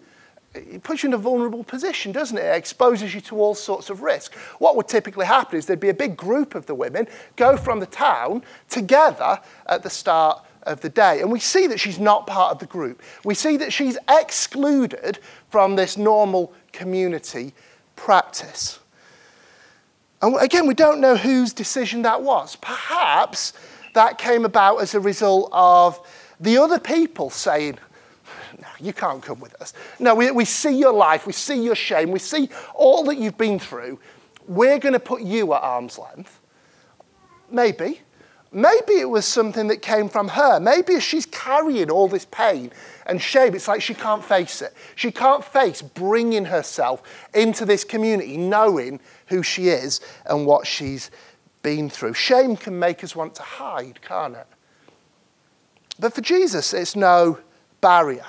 it 0.55 0.83
puts 0.83 1.03
you 1.03 1.09
in 1.09 1.15
a 1.15 1.19
vulnerable 1.19 1.63
position, 1.63 2.11
doesn't 2.11 2.37
it? 2.37 2.43
It 2.43 2.57
exposes 2.57 3.15
you 3.15 3.21
to 3.23 3.41
all 3.41 3.55
sorts 3.55 3.89
of 3.89 4.03
risk. 4.03 4.35
What 4.59 4.75
would 4.77 4.89
typically 4.89 5.27
happen 5.27 5.59
is 5.59 5.67
there'd 5.67 5.79
be 5.79 5.91
a 5.91 5.95
big 5.95 6.17
group 6.17 6.55
of 6.55 6.67
the 6.67 6.75
women 6.75 7.07
go 7.37 7.57
from 7.57 7.79
the 7.79 7.87
town 7.87 8.43
together 8.69 9.41
at 9.67 9.83
the 9.85 9.91
start 9.91 10.45
of 10.65 10.81
the 10.81 10.89
day. 10.89 11.21
And 11.21 11.31
we 11.31 11.39
see 11.39 11.69
that 11.69 11.79
she's 11.79 12.01
not 12.01 12.27
part 12.27 12.53
of 12.53 12.59
the 12.59 12.67
group. 12.67 13.01
We 13.25 13.35
see 13.35 13.57
that 13.59 13.73
she's 13.73 13.97
excluded 14.09 15.21
from 15.51 15.77
this 15.77 15.97
normal 15.97 16.53
community 16.73 17.55
practice. 17.95 18.81
And 20.21 20.37
again, 20.41 20.67
we 20.67 20.75
don't 20.75 21.01
know 21.01 21.17
whose 21.17 21.53
decision 21.53 22.03
that 22.03 22.23
was. 22.23 22.57
Perhaps 22.57 23.53
that 23.95 24.19
came 24.19 24.45
about 24.45 24.79
as 24.79 24.95
a 24.95 25.01
result 25.01 25.51
of 25.53 26.01
the 26.39 26.59
other 26.59 26.79
people 26.79 27.31
saying, 27.31 27.79
no, 28.61 28.69
you 28.81 28.93
can't 28.93 29.23
come 29.23 29.41
with 29.41 29.55
us. 29.61 29.73
No, 29.99 30.15
we, 30.15 30.31
we 30.31 30.45
see 30.45 30.79
your 30.79 30.93
life, 30.93 31.27
we 31.27 31.33
see 31.33 31.63
your 31.63 31.75
shame, 31.75 32.11
we 32.11 32.19
see 32.19 32.49
all 32.75 33.05
that 33.05 33.17
you've 33.17 33.39
been 33.39 33.59
through. 33.59 33.99
We're 34.47 34.79
going 34.79 34.95
to 34.95 35.01
put 35.01 35.23
you 35.23 35.55
at 35.55 35.63
arm's 35.63 35.99
length. 35.99 36.41
Maybe. 37.51 38.01
Maybe 38.53 38.95
it 38.95 39.09
was 39.09 39.27
something 39.27 39.69
that 39.69 39.81
came 39.81 40.09
from 40.09 40.27
her. 40.29 40.59
Maybe 40.59 40.99
she's 40.99 41.27
carrying 41.27 41.89
all 41.89 42.09
this 42.09 42.25
pain 42.25 42.73
and 43.07 43.21
shame, 43.21 43.55
it's 43.55 43.69
like 43.69 43.83
she 43.83 43.95
can't 43.95 44.25
face 44.25 44.63
it. 44.63 44.75
She 44.97 45.13
can't 45.13 45.45
face 45.45 45.83
bringing 45.83 46.45
herself 46.45 47.03
into 47.35 47.65
this 47.65 47.85
community, 47.85 48.37
knowing 48.37 49.01
who 49.27 49.43
she 49.43 49.69
is 49.69 50.01
and 50.27 50.47
what 50.47 50.67
she's 50.67 51.11
been 51.63 51.91
through. 51.91 52.15
Shame 52.15 52.57
can 52.57 52.79
make 52.79 53.05
us 53.05 53.15
want 53.15 53.35
to 53.37 53.43
hide, 53.43 54.01
can't 54.03 54.37
it? 54.37 54.47
But 55.99 56.15
for 56.15 56.21
Jesus, 56.21 56.73
it's 56.73 56.97
no 56.97 57.39
barrier. 57.81 58.25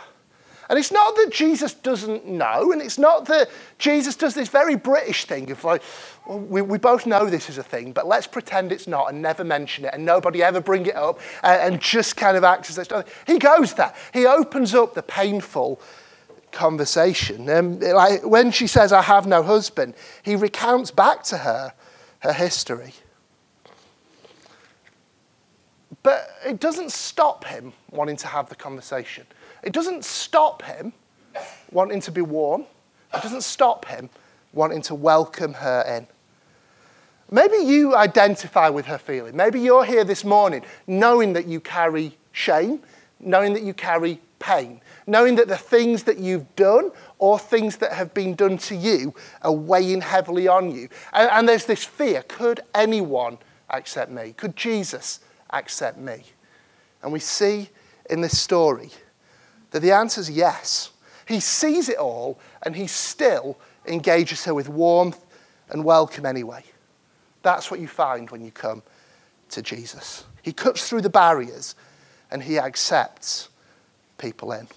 And 0.69 0.79
it's 0.79 0.91
not 0.91 1.15
that 1.17 1.31
Jesus 1.31 1.73
doesn't 1.73 2.25
know, 2.25 2.71
and 2.71 2.81
it's 2.81 2.97
not 2.97 3.25
that 3.25 3.49
Jesus 3.77 4.15
does 4.15 4.33
this 4.33 4.47
very 4.47 4.75
British 4.75 5.25
thing 5.25 5.51
of 5.51 5.61
like, 5.65 5.83
well, 6.25 6.39
we, 6.39 6.61
we 6.61 6.77
both 6.77 7.05
know 7.05 7.29
this 7.29 7.49
is 7.49 7.57
a 7.57 7.63
thing, 7.63 7.91
but 7.91 8.07
let's 8.07 8.25
pretend 8.25 8.71
it's 8.71 8.87
not 8.87 9.09
and 9.11 9.21
never 9.21 9.43
mention 9.43 9.83
it 9.83 9.93
and 9.93 10.05
nobody 10.05 10.41
ever 10.41 10.61
bring 10.61 10.85
it 10.85 10.95
up 10.95 11.19
and, 11.43 11.73
and 11.73 11.81
just 11.81 12.15
kind 12.15 12.37
of 12.37 12.45
acts 12.45 12.77
as 12.77 12.87
though 12.87 13.03
He 13.27 13.37
goes 13.37 13.73
there. 13.73 13.93
He 14.13 14.25
opens 14.25 14.73
up 14.73 14.93
the 14.93 15.03
painful 15.03 15.81
conversation. 16.53 17.49
Um, 17.49 17.79
like 17.79 18.25
when 18.25 18.51
she 18.51 18.67
says, 18.67 18.93
I 18.93 19.01
have 19.01 19.27
no 19.27 19.43
husband, 19.43 19.93
he 20.23 20.37
recounts 20.37 20.89
back 20.89 21.23
to 21.23 21.39
her 21.39 21.73
her 22.21 22.33
history. 22.33 22.93
But 26.03 26.29
it 26.45 26.59
doesn't 26.59 26.91
stop 26.91 27.45
him 27.45 27.73
wanting 27.91 28.17
to 28.17 28.27
have 28.27 28.49
the 28.49 28.55
conversation. 28.55 29.25
It 29.63 29.73
doesn't 29.73 30.03
stop 30.03 30.63
him 30.63 30.93
wanting 31.71 32.01
to 32.01 32.11
be 32.11 32.21
warm. 32.21 32.65
It 33.13 33.21
doesn't 33.21 33.43
stop 33.43 33.85
him 33.85 34.09
wanting 34.53 34.81
to 34.83 34.95
welcome 34.95 35.53
her 35.53 35.81
in. 35.81 36.07
Maybe 37.29 37.57
you 37.57 37.95
identify 37.95 38.67
with 38.69 38.85
her 38.87 38.97
feeling. 38.97 39.35
Maybe 39.35 39.61
you're 39.61 39.85
here 39.85 40.03
this 40.03 40.25
morning 40.25 40.63
knowing 40.87 41.33
that 41.33 41.47
you 41.47 41.61
carry 41.61 42.17
shame, 42.33 42.81
knowing 43.19 43.53
that 43.53 43.63
you 43.63 43.73
carry 43.73 44.19
pain, 44.39 44.81
knowing 45.07 45.35
that 45.35 45.47
the 45.47 45.57
things 45.57 46.03
that 46.03 46.17
you've 46.17 46.53
done 46.55 46.91
or 47.19 47.39
things 47.39 47.77
that 47.77 47.93
have 47.93 48.13
been 48.13 48.35
done 48.35 48.57
to 48.57 48.75
you 48.75 49.13
are 49.43 49.51
weighing 49.51 50.01
heavily 50.01 50.47
on 50.47 50.71
you. 50.71 50.89
And, 51.13 51.29
and 51.31 51.47
there's 51.47 51.65
this 51.65 51.85
fear 51.85 52.23
could 52.27 52.61
anyone 52.75 53.37
accept 53.69 54.11
me? 54.11 54.33
Could 54.35 54.57
Jesus 54.57 55.21
accept 55.51 55.97
me? 55.97 56.23
And 57.01 57.11
we 57.11 57.19
see 57.19 57.69
in 58.09 58.21
this 58.21 58.39
story 58.39 58.91
that 59.71 59.81
the 59.81 59.91
answer 59.91 60.21
is 60.21 60.29
yes. 60.29 60.91
He 61.27 61.39
sees 61.39 61.89
it 61.89 61.97
all 61.97 62.39
and 62.63 62.75
he 62.75 62.87
still 62.87 63.57
engages 63.85 64.45
her 64.45 64.53
with 64.53 64.69
warmth 64.69 65.23
and 65.69 65.83
welcome 65.83 66.25
anyway. 66.25 66.63
That's 67.41 67.71
what 67.71 67.79
you 67.79 67.87
find 67.87 68.29
when 68.29 68.43
you 68.43 68.51
come 68.51 68.83
to 69.49 69.61
Jesus. 69.61 70.25
He 70.41 70.53
cuts 70.53 70.87
through 70.87 71.01
the 71.01 71.09
barriers 71.09 71.75
and 72.29 72.43
he 72.43 72.59
accepts 72.59 73.49
people 74.17 74.51
in. 74.51 74.67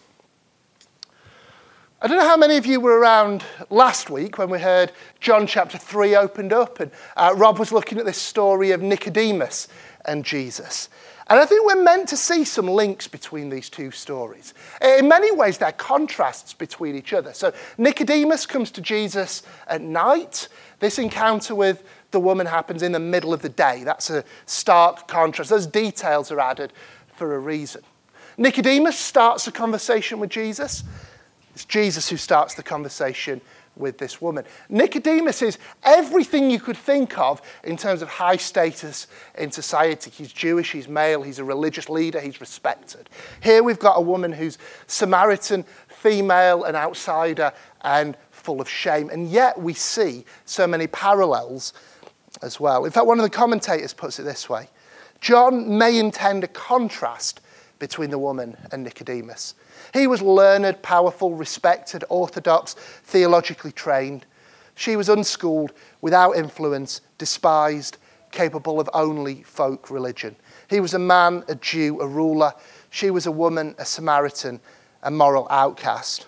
I 2.02 2.06
don't 2.06 2.18
know 2.18 2.28
how 2.28 2.36
many 2.36 2.56
of 2.56 2.66
you 2.66 2.80
were 2.80 2.98
around 2.98 3.42
last 3.70 4.10
week 4.10 4.36
when 4.36 4.50
we 4.50 4.58
heard 4.58 4.92
John 5.20 5.46
chapter 5.46 5.78
3 5.78 6.16
opened 6.16 6.52
up 6.52 6.80
and 6.80 6.90
uh, 7.16 7.32
Rob 7.34 7.58
was 7.58 7.72
looking 7.72 7.98
at 7.98 8.04
this 8.04 8.18
story 8.18 8.72
of 8.72 8.82
Nicodemus 8.82 9.68
and 10.04 10.24
Jesus. 10.24 10.88
And 11.28 11.40
I 11.40 11.46
think 11.46 11.66
we're 11.66 11.82
meant 11.82 12.08
to 12.10 12.16
see 12.16 12.44
some 12.44 12.66
links 12.66 13.08
between 13.08 13.48
these 13.48 13.70
two 13.70 13.90
stories. 13.90 14.52
Eh, 14.82 14.98
in 14.98 15.08
many 15.08 15.32
ways, 15.32 15.56
they're 15.56 15.72
contrasts 15.72 16.52
between 16.52 16.96
each 16.96 17.14
other. 17.14 17.32
So 17.32 17.52
Nicodemus 17.78 18.44
comes 18.44 18.70
to 18.72 18.82
Jesus 18.82 19.42
at 19.66 19.80
night. 19.80 20.48
This 20.80 20.98
encounter 20.98 21.54
with 21.54 21.82
the 22.10 22.20
woman 22.20 22.46
happens 22.46 22.82
in 22.82 22.92
the 22.92 23.00
middle 23.00 23.32
of 23.32 23.40
the 23.40 23.48
day. 23.48 23.84
That's 23.84 24.10
a 24.10 24.22
stark 24.44 25.08
contrast. 25.08 25.48
Those 25.48 25.66
details 25.66 26.30
are 26.30 26.40
added 26.40 26.72
for 27.16 27.34
a 27.34 27.38
reason. 27.38 27.82
Nicodemus 28.36 28.98
starts 28.98 29.46
a 29.46 29.52
conversation 29.52 30.20
with 30.20 30.30
Jesus. 30.30 30.84
It's 31.54 31.64
Jesus 31.64 32.08
who 32.08 32.16
starts 32.16 32.54
the 32.54 32.62
conversation 32.62 33.40
with 33.76 33.98
this 33.98 34.20
woman. 34.20 34.44
Nicodemus 34.68 35.42
is 35.42 35.58
everything 35.82 36.50
you 36.50 36.60
could 36.60 36.76
think 36.76 37.18
of 37.18 37.42
in 37.64 37.76
terms 37.76 38.02
of 38.02 38.08
high 38.08 38.36
status 38.36 39.06
in 39.36 39.50
society. 39.50 40.10
He's 40.10 40.32
Jewish, 40.32 40.72
he's 40.72 40.88
male, 40.88 41.22
he's 41.22 41.38
a 41.38 41.44
religious 41.44 41.88
leader, 41.88 42.20
he's 42.20 42.40
respected. 42.40 43.10
Here 43.42 43.62
we've 43.62 43.78
got 43.78 43.98
a 43.98 44.00
woman 44.00 44.32
who's 44.32 44.58
Samaritan, 44.86 45.64
female, 45.88 46.64
an 46.64 46.76
outsider, 46.76 47.52
and 47.82 48.16
full 48.30 48.60
of 48.60 48.68
shame. 48.68 49.10
And 49.10 49.28
yet 49.28 49.60
we 49.60 49.74
see 49.74 50.24
so 50.44 50.66
many 50.66 50.86
parallels 50.86 51.72
as 52.42 52.60
well. 52.60 52.84
In 52.84 52.92
fact, 52.92 53.06
one 53.06 53.18
of 53.18 53.24
the 53.24 53.30
commentators 53.30 53.94
puts 53.94 54.18
it 54.18 54.24
this 54.24 54.48
way 54.48 54.68
John 55.20 55.78
may 55.78 55.98
intend 55.98 56.44
a 56.44 56.48
contrast 56.48 57.40
between 57.78 58.10
the 58.10 58.18
woman 58.18 58.56
and 58.72 58.84
Nicodemus. 58.84 59.54
He 59.94 60.08
was 60.08 60.20
learned, 60.20 60.82
powerful, 60.82 61.34
respected, 61.34 62.02
orthodox, 62.08 62.74
theologically 62.74 63.70
trained. 63.70 64.26
She 64.74 64.96
was 64.96 65.08
unschooled, 65.08 65.72
without 66.00 66.32
influence, 66.32 67.00
despised, 67.16 67.98
capable 68.32 68.80
of 68.80 68.90
only 68.92 69.44
folk 69.44 69.90
religion. 69.90 70.34
He 70.68 70.80
was 70.80 70.94
a 70.94 70.98
man, 70.98 71.44
a 71.46 71.54
Jew, 71.54 72.00
a 72.00 72.08
ruler. 72.08 72.52
She 72.90 73.12
was 73.12 73.26
a 73.26 73.30
woman, 73.30 73.76
a 73.78 73.84
Samaritan, 73.84 74.60
a 75.04 75.12
moral 75.12 75.46
outcast. 75.48 76.26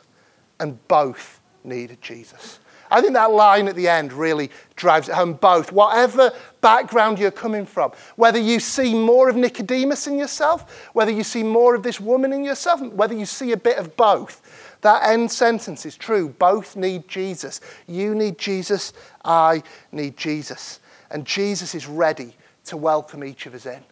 And 0.61 0.87
both 0.87 1.41
needed 1.65 2.01
Jesus. 2.01 2.61
I 2.91 3.01
think 3.01 3.15
that 3.15 3.31
line 3.31 3.69
at 3.69 3.77
the 3.77 3.89
end 3.89 4.13
really 4.13 4.51
drives 4.75 5.09
it 5.09 5.15
home 5.15 5.35
both. 5.35 5.73
Whatever 5.73 6.33
background 6.61 7.19
you're 7.19 7.31
coming 7.31 7.67
from, 7.67 7.93
whether 8.17 8.39
you 8.39 8.61
see 8.61 8.95
more 8.95 9.29
of 9.29 9.37
Nicodemus 9.37 10.07
in 10.07 10.19
yourself, 10.19 10.89
whether 10.93 11.11
you 11.11 11.25
see 11.25 11.43
more 11.43 11.75
of 11.75 11.83
this 11.83 12.01
woman 12.01 12.33
in 12.33 12.45
yourself, 12.45 12.81
whether 12.81 13.15
you 13.15 13.27
see 13.27 13.53
a 13.53 13.57
bit 13.57 13.79
of 13.79 13.97
both, 13.97 14.43
that 14.83 15.09
end 15.09 15.31
sentence 15.31 15.87
is 15.87 15.97
true. 15.97 16.29
Both 16.29 16.77
need 16.77 17.09
Jesus. 17.09 17.61
You 17.87 18.15
need 18.15 18.39
Jesus, 18.39 18.93
I 19.25 19.63
need 19.93 20.17
Jesus. 20.17 20.81
And 21.11 21.25
Jesus 21.25 21.75
is 21.75 21.87
ready 21.87 22.37
to 22.67 22.77
welcome 22.77 23.25
each 23.25 23.47
of 23.47 23.55
us 23.55 23.67
in. 23.67 23.83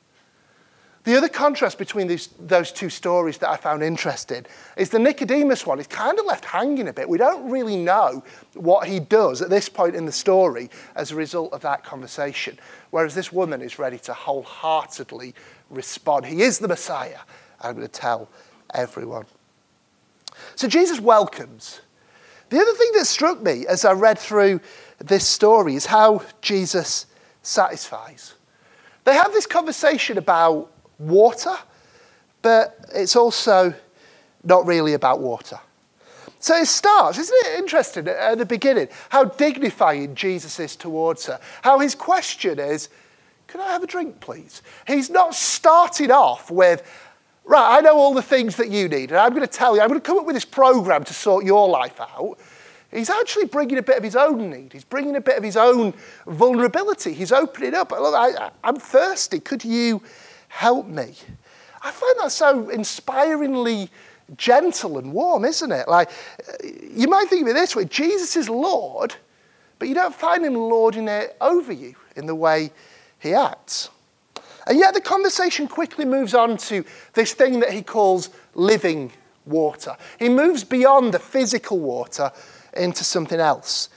The 1.05 1.17
other 1.19 1.29
contrast 1.29 1.77
between 1.77 2.07
these, 2.07 2.29
those 2.39 2.73
two 2.73 2.89
stories 2.89 3.37
that 3.39 3.51
I 3.51 3.59
found 3.59 3.83
interesting 3.83 4.47
is 4.79 4.89
the 4.89 4.99
Nicodemus 4.99 5.67
one 5.67 5.79
is 5.79 5.87
kind 5.87 6.19
of 6.19 6.25
left 6.25 6.47
hanging 6.47 6.89
a 6.89 6.95
bit. 6.95 7.07
We 7.07 7.19
don't 7.19 7.51
really 7.51 7.77
know 7.77 8.25
what 8.55 8.89
he 8.89 9.01
does 9.01 9.43
at 9.43 9.51
this 9.51 9.69
point 9.69 9.95
in 9.95 10.07
the 10.07 10.13
story 10.13 10.71
as 10.97 11.13
a 11.13 11.15
result 11.15 11.53
of 11.53 11.61
that 11.61 11.85
conversation, 11.85 12.59
whereas 12.91 13.15
this 13.15 13.31
woman 13.31 13.61
is 13.61 13.79
ready 13.79 13.99
to 13.99 14.15
wholeheartedly 14.15 15.35
respond. 15.69 16.25
He 16.25 16.41
is 16.41 16.59
the 16.59 16.69
Messiah. 16.69 17.21
I'm 17.61 17.77
going 17.77 17.87
to 17.87 17.93
tell 17.93 18.31
everyone. 18.73 19.27
So 20.57 20.69
Jesus 20.69 21.01
welcomes. 21.01 21.83
The 22.49 22.59
other 22.59 22.73
thing 22.73 22.91
that 22.95 23.05
struck 23.05 23.43
me 23.43 23.67
as 23.67 23.85
I 23.85 23.93
read 23.93 24.19
through 24.19 24.61
this 24.99 25.29
story 25.29 25.75
is 25.75 25.85
how 25.85 26.23
Jesus 26.41 27.07
satisfies. 27.43 28.35
They 29.05 29.15
have 29.15 29.33
this 29.33 29.47
conversation 29.47 30.17
about 30.17 30.71
water, 30.99 31.55
but 32.43 32.79
it's 32.95 33.17
also 33.17 33.75
not 34.45 34.67
really 34.67 34.95
about 34.95 35.21
water. 35.21 35.59
So 36.39 36.55
it 36.57 36.67
starts, 36.67 37.19
isn't 37.19 37.37
it 37.47 37.59
interesting 37.59 38.07
at 38.07 38.37
the 38.37 38.45
beginning, 38.45 38.89
how 39.09 39.25
dignifying 39.25 40.15
Jesus 40.15 40.61
is 40.61 40.77
towards 40.77 41.25
her? 41.25 41.41
How 41.63 41.79
his 41.79 41.95
question 41.95 42.59
is, 42.59 42.91
Can 43.47 43.63
I 43.63 43.69
have 43.69 43.83
a 43.83 43.87
drink, 43.87 44.21
please? 44.21 44.61
He's 44.87 45.09
not 45.09 45.35
starting 45.35 46.11
off 46.11 46.51
with, 46.51 46.83
Right, 47.47 47.79
I 47.79 47.81
know 47.81 47.97
all 47.97 48.13
the 48.13 48.23
things 48.23 48.57
that 48.57 48.71
you 48.71 48.89
need, 48.89 49.11
and 49.11 49.19
I'm 49.19 49.31
going 49.31 49.41
to 49.41 49.47
tell 49.47 49.75
you, 49.75 49.81
I'm 49.81 49.89
going 49.89 50.01
to 50.01 50.07
come 50.07 50.19
up 50.19 50.27
with 50.27 50.37
this 50.37 50.45
program 50.45 51.05
to 51.05 51.15
sort 51.15 51.47
your 51.47 51.69
life 51.69 51.99
out. 51.99 52.39
He's 52.91 53.11
actually 53.11 53.47
bringing 53.47 53.79
a 53.79 53.83
bit 53.83 53.97
of 53.97 54.05
his 54.05 54.15
own 54.15 54.51
need. 54.51 54.73
He's 54.73 54.85
bringing 54.85 55.17
a 55.17 55.21
bit 55.21 55.37
of 55.37 55.43
his 55.43 55.57
own 55.57 55.95
vulnerability. 56.27 57.13
He's 57.13 57.33
opening 57.33 57.75
up. 57.75 57.91
Look, 57.91 58.15
I, 58.15 58.51
I'm 58.63 58.77
thirsty. 58.77 59.41
Could 59.41 59.65
you 59.65 60.01
help 60.55 60.87
me. 60.87 61.13
I 61.83 61.91
find 61.91 62.15
that 62.21 62.31
so 62.31 62.69
inspiringly 62.71 63.91
gentle 64.37 64.99
and 64.99 65.13
warm, 65.13 65.45
isn't 65.45 65.73
it? 65.73 65.89
Like, 65.89 66.11
eh, 66.63 66.71
you 66.93 67.09
might 67.09 67.29
think 67.29 67.43
of 67.43 67.49
it 67.49 67.55
this 67.55 67.75
way 67.75 67.87
Jesus 67.87 68.37
is 68.37 68.49
Lord, 68.49 69.17
but 69.81 69.89
you 69.89 69.95
don't 69.95 70.15
find 70.15 70.45
him 70.47 70.55
lording 70.55 71.09
it 71.09 71.37
over 71.41 71.73
you 71.73 71.97
in 72.15 72.27
the 72.27 72.37
way 72.37 72.71
he 73.19 73.35
acts. 73.35 73.91
And 74.69 74.79
yet 74.79 74.95
the 74.95 75.01
conversation 75.01 75.67
quickly 75.67 76.05
moves 76.05 76.35
on 76.35 76.57
to 76.69 76.85
this 77.15 77.35
thing 77.35 77.59
that 77.59 77.73
he 77.73 77.83
calls 77.83 78.31
living 78.55 79.11
water. 79.47 79.97
He 80.21 80.29
moves 80.29 80.63
beyond 80.63 81.13
the 81.13 81.19
physical 81.19 81.81
water 81.81 82.31
into 82.75 83.03
something 83.03 83.41
else. 83.41 83.89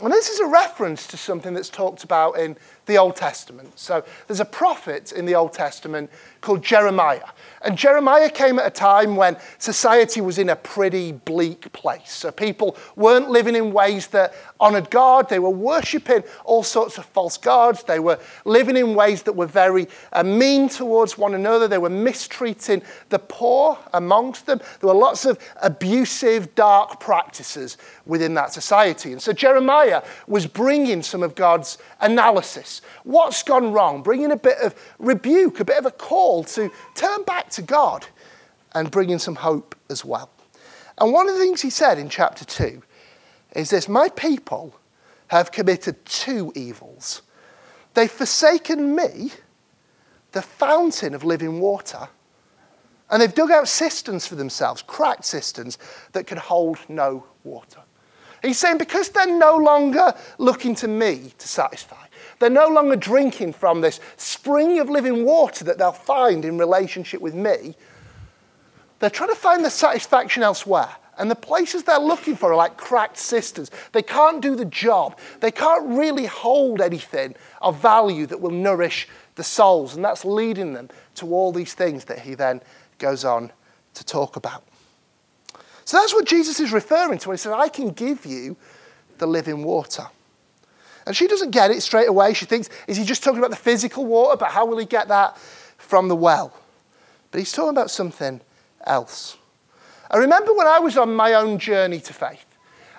And 0.00 0.12
this 0.12 0.28
is 0.28 0.40
a 0.40 0.46
reference 0.46 1.06
to 1.08 1.16
something 1.16 1.54
that's 1.54 1.68
talked 1.68 2.02
about 2.02 2.38
in 2.38 2.56
the 2.88 2.98
Old 2.98 3.14
Testament. 3.14 3.78
So 3.78 4.04
there's 4.26 4.40
a 4.40 4.44
prophet 4.44 5.12
in 5.12 5.24
the 5.26 5.36
Old 5.36 5.52
Testament 5.52 6.10
called 6.40 6.62
Jeremiah. 6.62 7.28
And 7.62 7.76
Jeremiah 7.76 8.30
came 8.30 8.58
at 8.58 8.66
a 8.66 8.70
time 8.70 9.16
when 9.16 9.36
society 9.58 10.20
was 10.20 10.38
in 10.38 10.48
a 10.48 10.56
pretty 10.56 11.12
bleak 11.12 11.72
place. 11.72 12.12
So 12.12 12.30
people 12.30 12.76
weren't 12.96 13.30
living 13.30 13.56
in 13.56 13.72
ways 13.72 14.08
that 14.08 14.34
honored 14.60 14.90
God. 14.90 15.28
They 15.28 15.38
were 15.38 15.50
worshipping 15.50 16.22
all 16.44 16.62
sorts 16.62 16.98
of 16.98 17.06
false 17.06 17.36
gods. 17.36 17.82
They 17.82 17.98
were 17.98 18.18
living 18.44 18.76
in 18.76 18.94
ways 18.94 19.22
that 19.24 19.34
were 19.34 19.46
very 19.46 19.88
uh, 20.12 20.22
mean 20.22 20.68
towards 20.68 21.18
one 21.18 21.34
another. 21.34 21.68
They 21.68 21.78
were 21.78 21.90
mistreating 21.90 22.82
the 23.08 23.18
poor 23.18 23.78
amongst 23.92 24.46
them. 24.46 24.60
There 24.80 24.88
were 24.88 24.94
lots 24.94 25.24
of 25.24 25.38
abusive, 25.62 26.54
dark 26.54 27.00
practices 27.00 27.76
within 28.06 28.34
that 28.34 28.52
society. 28.52 29.12
And 29.12 29.20
so 29.20 29.32
Jeremiah 29.32 30.02
was 30.26 30.46
bringing 30.46 31.02
some 31.02 31.22
of 31.22 31.34
God's 31.34 31.78
analysis. 32.00 32.77
What's 33.04 33.42
gone 33.42 33.72
wrong? 33.72 34.02
Bringing 34.02 34.32
a 34.32 34.36
bit 34.36 34.58
of 34.58 34.74
rebuke, 34.98 35.60
a 35.60 35.64
bit 35.64 35.78
of 35.78 35.86
a 35.86 35.90
call 35.90 36.44
to 36.44 36.70
turn 36.94 37.22
back 37.24 37.50
to 37.50 37.62
God 37.62 38.06
and 38.72 38.90
bringing 38.90 39.18
some 39.18 39.36
hope 39.36 39.74
as 39.90 40.04
well. 40.04 40.30
And 40.98 41.12
one 41.12 41.28
of 41.28 41.34
the 41.34 41.40
things 41.40 41.62
he 41.62 41.70
said 41.70 41.98
in 41.98 42.08
chapter 42.08 42.44
2 42.44 42.82
is 43.56 43.70
this 43.70 43.88
My 43.88 44.08
people 44.10 44.74
have 45.28 45.52
committed 45.52 46.04
two 46.04 46.52
evils. 46.54 47.22
They've 47.94 48.10
forsaken 48.10 48.94
me, 48.94 49.32
the 50.32 50.42
fountain 50.42 51.14
of 51.14 51.24
living 51.24 51.60
water, 51.60 52.08
and 53.10 53.22
they've 53.22 53.34
dug 53.34 53.50
out 53.50 53.68
cisterns 53.68 54.26
for 54.26 54.34
themselves, 54.34 54.82
cracked 54.82 55.24
cisterns 55.24 55.78
that 56.12 56.26
can 56.26 56.38
hold 56.38 56.78
no 56.88 57.24
water. 57.44 57.80
He's 58.42 58.58
saying 58.58 58.78
because 58.78 59.08
they're 59.08 59.26
no 59.26 59.56
longer 59.56 60.14
looking 60.38 60.74
to 60.76 60.88
me 60.88 61.32
to 61.38 61.48
satisfy, 61.48 62.06
they're 62.38 62.50
no 62.50 62.68
longer 62.68 62.96
drinking 62.96 63.52
from 63.52 63.80
this 63.80 64.00
spring 64.16 64.78
of 64.78 64.88
living 64.88 65.24
water 65.24 65.64
that 65.64 65.78
they'll 65.78 65.92
find 65.92 66.44
in 66.44 66.58
relationship 66.58 67.20
with 67.20 67.34
me. 67.34 67.74
They're 69.00 69.10
trying 69.10 69.30
to 69.30 69.36
find 69.36 69.64
the 69.64 69.70
satisfaction 69.70 70.42
elsewhere. 70.42 70.90
And 71.18 71.28
the 71.28 71.36
places 71.36 71.82
they're 71.82 71.98
looking 71.98 72.36
for 72.36 72.52
are 72.52 72.56
like 72.56 72.76
cracked 72.76 73.18
cisterns. 73.18 73.72
They 73.90 74.02
can't 74.02 74.40
do 74.40 74.54
the 74.54 74.64
job. 74.64 75.18
They 75.40 75.50
can't 75.50 75.84
really 75.86 76.26
hold 76.26 76.80
anything 76.80 77.34
of 77.60 77.80
value 77.80 78.26
that 78.26 78.40
will 78.40 78.52
nourish 78.52 79.08
the 79.34 79.42
souls. 79.42 79.96
And 79.96 80.04
that's 80.04 80.24
leading 80.24 80.74
them 80.74 80.88
to 81.16 81.34
all 81.34 81.50
these 81.50 81.74
things 81.74 82.04
that 82.04 82.20
he 82.20 82.34
then 82.34 82.62
goes 82.98 83.24
on 83.24 83.50
to 83.94 84.04
talk 84.04 84.36
about. 84.36 84.62
So 85.84 85.96
that's 85.96 86.14
what 86.14 86.26
Jesus 86.26 86.60
is 86.60 86.72
referring 86.72 87.18
to 87.18 87.28
when 87.28 87.36
he 87.36 87.38
says, 87.38 87.52
I 87.52 87.68
can 87.68 87.90
give 87.90 88.24
you 88.24 88.56
the 89.18 89.26
living 89.26 89.64
water. 89.64 90.06
And 91.08 91.16
she 91.16 91.26
doesn't 91.26 91.52
get 91.52 91.70
it 91.70 91.80
straight 91.80 92.06
away. 92.06 92.34
She 92.34 92.44
thinks, 92.44 92.68
is 92.86 92.98
he 92.98 93.04
just 93.04 93.24
talking 93.24 93.38
about 93.38 93.48
the 93.48 93.56
physical 93.56 94.04
water? 94.04 94.36
But 94.36 94.50
how 94.50 94.66
will 94.66 94.76
he 94.76 94.84
get 94.84 95.08
that 95.08 95.38
from 95.78 96.08
the 96.08 96.14
well? 96.14 96.52
But 97.30 97.38
he's 97.38 97.50
talking 97.50 97.70
about 97.70 97.90
something 97.90 98.42
else. 98.84 99.38
I 100.10 100.18
remember 100.18 100.52
when 100.52 100.66
I 100.66 100.78
was 100.80 100.98
on 100.98 101.14
my 101.14 101.32
own 101.32 101.58
journey 101.58 101.98
to 102.00 102.12
faith, 102.12 102.44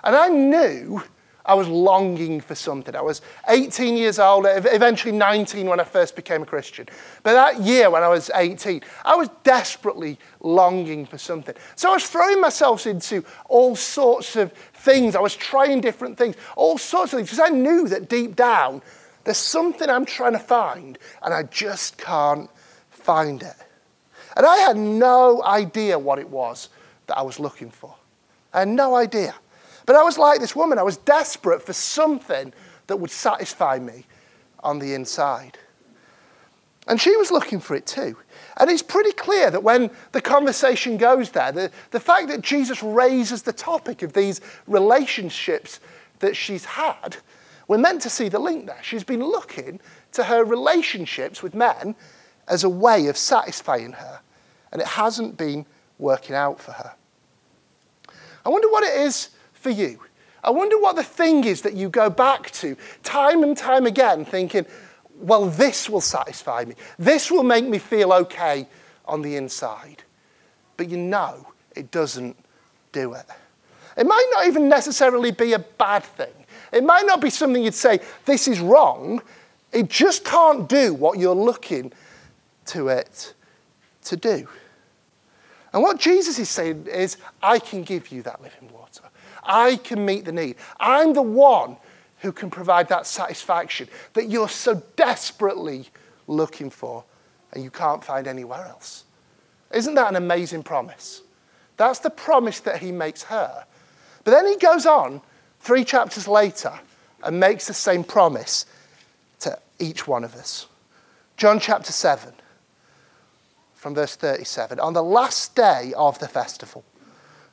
and 0.02 0.16
I 0.16 0.28
knew 0.28 1.04
I 1.44 1.54
was 1.54 1.68
longing 1.68 2.40
for 2.40 2.54
something. 2.54 2.94
I 2.94 3.00
was 3.00 3.22
18 3.48 3.96
years 3.96 4.18
old, 4.18 4.46
eventually 4.46 5.12
19 5.12 5.66
when 5.66 5.80
I 5.80 5.84
first 5.84 6.14
became 6.14 6.42
a 6.42 6.46
Christian. 6.46 6.86
But 7.22 7.32
that 7.32 7.60
year 7.60 7.90
when 7.90 8.02
I 8.02 8.08
was 8.08 8.30
18, 8.34 8.82
I 9.04 9.16
was 9.16 9.28
desperately 9.42 10.18
longing 10.40 11.06
for 11.06 11.18
something. 11.18 11.54
So 11.76 11.90
I 11.90 11.94
was 11.94 12.06
throwing 12.06 12.40
myself 12.40 12.86
into 12.86 13.24
all 13.48 13.74
sorts 13.74 14.36
of 14.36 14.52
things. 14.52 15.16
I 15.16 15.20
was 15.20 15.34
trying 15.34 15.80
different 15.80 16.18
things, 16.18 16.36
all 16.56 16.78
sorts 16.78 17.12
of 17.12 17.18
things, 17.18 17.30
because 17.30 17.50
I 17.50 17.54
knew 17.54 17.88
that 17.88 18.08
deep 18.08 18.36
down, 18.36 18.82
there's 19.24 19.38
something 19.38 19.88
I'm 19.88 20.06
trying 20.06 20.32
to 20.32 20.38
find, 20.38 20.98
and 21.22 21.34
I 21.34 21.44
just 21.44 21.98
can't 21.98 22.50
find 22.90 23.42
it. 23.42 23.56
And 24.36 24.46
I 24.46 24.56
had 24.58 24.76
no 24.76 25.42
idea 25.42 25.98
what 25.98 26.18
it 26.18 26.28
was 26.28 26.68
that 27.06 27.18
I 27.18 27.22
was 27.22 27.40
looking 27.40 27.70
for. 27.70 27.94
I 28.52 28.60
had 28.60 28.68
no 28.68 28.94
idea. 28.94 29.34
But 29.90 29.96
I 29.96 30.04
was 30.04 30.18
like 30.18 30.38
this 30.38 30.54
woman. 30.54 30.78
I 30.78 30.84
was 30.84 30.98
desperate 30.98 31.66
for 31.66 31.72
something 31.72 32.52
that 32.86 32.98
would 32.98 33.10
satisfy 33.10 33.80
me 33.80 34.06
on 34.60 34.78
the 34.78 34.94
inside. 34.94 35.58
And 36.86 37.00
she 37.00 37.16
was 37.16 37.32
looking 37.32 37.58
for 37.58 37.74
it 37.74 37.88
too. 37.88 38.16
And 38.58 38.70
it's 38.70 38.84
pretty 38.84 39.10
clear 39.10 39.50
that 39.50 39.64
when 39.64 39.90
the 40.12 40.20
conversation 40.20 40.96
goes 40.96 41.30
there, 41.30 41.50
the, 41.50 41.72
the 41.90 41.98
fact 41.98 42.28
that 42.28 42.40
Jesus 42.40 42.84
raises 42.84 43.42
the 43.42 43.52
topic 43.52 44.02
of 44.02 44.12
these 44.12 44.40
relationships 44.68 45.80
that 46.20 46.36
she's 46.36 46.66
had, 46.66 47.16
we're 47.66 47.76
meant 47.76 48.00
to 48.02 48.10
see 48.10 48.28
the 48.28 48.38
link 48.38 48.66
there. 48.66 48.78
She's 48.82 49.02
been 49.02 49.24
looking 49.24 49.80
to 50.12 50.22
her 50.22 50.44
relationships 50.44 51.42
with 51.42 51.52
men 51.52 51.96
as 52.46 52.62
a 52.62 52.68
way 52.68 53.08
of 53.08 53.16
satisfying 53.16 53.94
her, 53.94 54.20
and 54.70 54.80
it 54.80 54.86
hasn't 54.86 55.36
been 55.36 55.66
working 55.98 56.36
out 56.36 56.60
for 56.60 56.70
her. 56.70 56.94
I 58.46 58.50
wonder 58.50 58.70
what 58.70 58.84
it 58.84 59.00
is 59.00 59.30
for 59.60 59.70
you. 59.70 60.00
I 60.42 60.50
wonder 60.50 60.78
what 60.80 60.96
the 60.96 61.04
thing 61.04 61.44
is 61.44 61.62
that 61.62 61.74
you 61.74 61.88
go 61.88 62.08
back 62.08 62.50
to 62.52 62.76
time 63.02 63.42
and 63.42 63.56
time 63.56 63.86
again, 63.86 64.24
thinking, 64.24 64.64
well, 65.20 65.46
this 65.46 65.88
will 65.88 66.00
satisfy 66.00 66.64
me. 66.64 66.74
This 66.98 67.30
will 67.30 67.42
make 67.42 67.66
me 67.66 67.78
feel 67.78 68.12
okay 68.12 68.66
on 69.04 69.20
the 69.20 69.36
inside. 69.36 70.02
But 70.76 70.88
you 70.88 70.96
know 70.96 71.46
it 71.76 71.90
doesn't 71.90 72.36
do 72.92 73.12
it. 73.12 73.26
It 73.96 74.06
might 74.06 74.26
not 74.32 74.46
even 74.46 74.68
necessarily 74.68 75.30
be 75.30 75.52
a 75.52 75.58
bad 75.58 76.04
thing. 76.04 76.32
It 76.72 76.84
might 76.84 77.04
not 77.04 77.20
be 77.20 77.28
something 77.28 77.62
you'd 77.62 77.74
say, 77.74 78.00
this 78.24 78.48
is 78.48 78.60
wrong. 78.60 79.20
It 79.72 79.90
just 79.90 80.24
can't 80.24 80.68
do 80.68 80.94
what 80.94 81.18
you're 81.18 81.34
looking 81.34 81.92
to 82.66 82.88
it 82.88 83.34
to 84.04 84.16
do. 84.16 84.48
And 85.72 85.82
what 85.82 85.98
Jesus 85.98 86.38
is 86.38 86.48
saying 86.48 86.86
is, 86.86 87.16
I 87.42 87.58
can 87.58 87.82
give 87.82 88.10
you 88.10 88.22
that 88.22 88.42
living 88.42 88.72
water. 88.72 89.02
I 89.42 89.76
can 89.76 90.04
meet 90.04 90.24
the 90.24 90.32
need. 90.32 90.56
I'm 90.78 91.12
the 91.12 91.22
one 91.22 91.76
who 92.18 92.32
can 92.32 92.50
provide 92.50 92.88
that 92.88 93.06
satisfaction 93.06 93.88
that 94.12 94.28
you're 94.28 94.48
so 94.48 94.82
desperately 94.96 95.88
looking 96.26 96.70
for 96.70 97.04
and 97.52 97.64
you 97.64 97.70
can't 97.70 98.04
find 98.04 98.26
anywhere 98.26 98.66
else. 98.66 99.04
Isn't 99.72 99.94
that 99.94 100.08
an 100.08 100.16
amazing 100.16 100.62
promise? 100.62 101.22
That's 101.76 102.00
the 102.00 102.10
promise 102.10 102.60
that 102.60 102.80
he 102.80 102.92
makes 102.92 103.22
her. 103.24 103.64
But 104.24 104.32
then 104.32 104.46
he 104.46 104.56
goes 104.56 104.84
on 104.86 105.22
three 105.60 105.84
chapters 105.84 106.28
later 106.28 106.78
and 107.22 107.40
makes 107.40 107.66
the 107.66 107.74
same 107.74 108.04
promise 108.04 108.66
to 109.40 109.58
each 109.78 110.06
one 110.06 110.24
of 110.24 110.34
us. 110.34 110.66
John 111.36 111.58
chapter 111.58 111.92
7, 111.92 112.34
from 113.74 113.94
verse 113.94 114.14
37. 114.16 114.78
On 114.78 114.92
the 114.92 115.02
last 115.02 115.54
day 115.56 115.94
of 115.96 116.18
the 116.18 116.28
festival, 116.28 116.84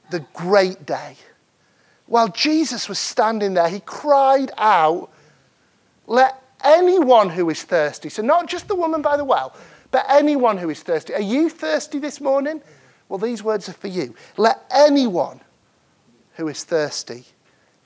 the 0.10 0.26
great 0.34 0.86
day, 0.86 1.16
while 2.08 2.30
Jesus 2.30 2.90
was 2.90 3.00
standing 3.00 3.54
there, 3.54 3.70
he 3.70 3.82
cried 3.82 4.52
out, 4.58 5.10
Let 6.08 6.42
anyone 6.64 7.30
who 7.30 7.50
is 7.50 7.64
thirsty, 7.64 8.10
so 8.10 8.22
not 8.22 8.48
just 8.48 8.68
the 8.68 8.76
woman 8.76 9.02
by 9.02 9.18
the 9.18 9.26
well, 9.26 9.56
but 9.92 10.06
anyone 10.10 10.58
who 10.58 10.70
is 10.70 10.82
thirsty. 10.82 11.14
Are 11.14 11.22
you 11.22 11.50
thirsty 11.50 12.00
this 12.00 12.20
morning? 12.20 12.62
Well, 13.10 13.20
these 13.20 13.44
words 13.44 13.70
are 13.70 13.74
for 13.74 13.88
you. 13.88 14.16
Let 14.38 14.64
anyone 14.72 15.42
who 16.36 16.48
is 16.48 16.64
thirsty 16.64 17.26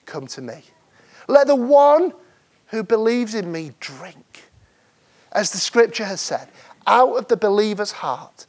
come 0.06 0.28
to 0.28 0.42
me. 0.42 0.64
Let 1.28 1.48
the 1.48 1.56
one 1.56 2.14
who 2.68 2.84
believes 2.84 3.36
in 3.36 3.52
me 3.52 3.74
drink. 3.80 4.44
As 5.32 5.52
the 5.52 5.58
scripture 5.58 6.06
has 6.06 6.22
said, 6.22 6.48
out 6.86 7.18
of 7.18 7.28
the 7.28 7.38
believer's 7.38 7.92
heart 7.92 8.46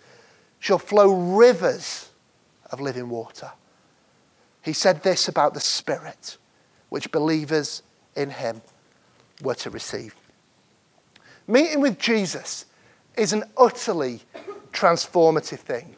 shall 0.59 0.79
flow 0.79 1.37
rivers 1.37 2.11
of 2.71 2.81
living 2.81 3.09
water. 3.09 3.51
He 4.63 4.73
said 4.73 5.03
this 5.03 5.29
about 5.29 5.55
the 5.55 5.61
Spirit, 5.61 6.39
which 6.89 7.11
believers 7.11 7.83
in 8.15 8.31
him 8.31 8.63
were 9.43 9.57
to 9.57 9.71
receive. 9.71 10.15
Meeting 11.47 11.81
with 11.81 11.99
Jesus 11.99 12.67
is 13.17 13.33
an 13.33 13.45
utterly 13.57 14.23
transformative 14.73 15.59
thing. 15.59 15.97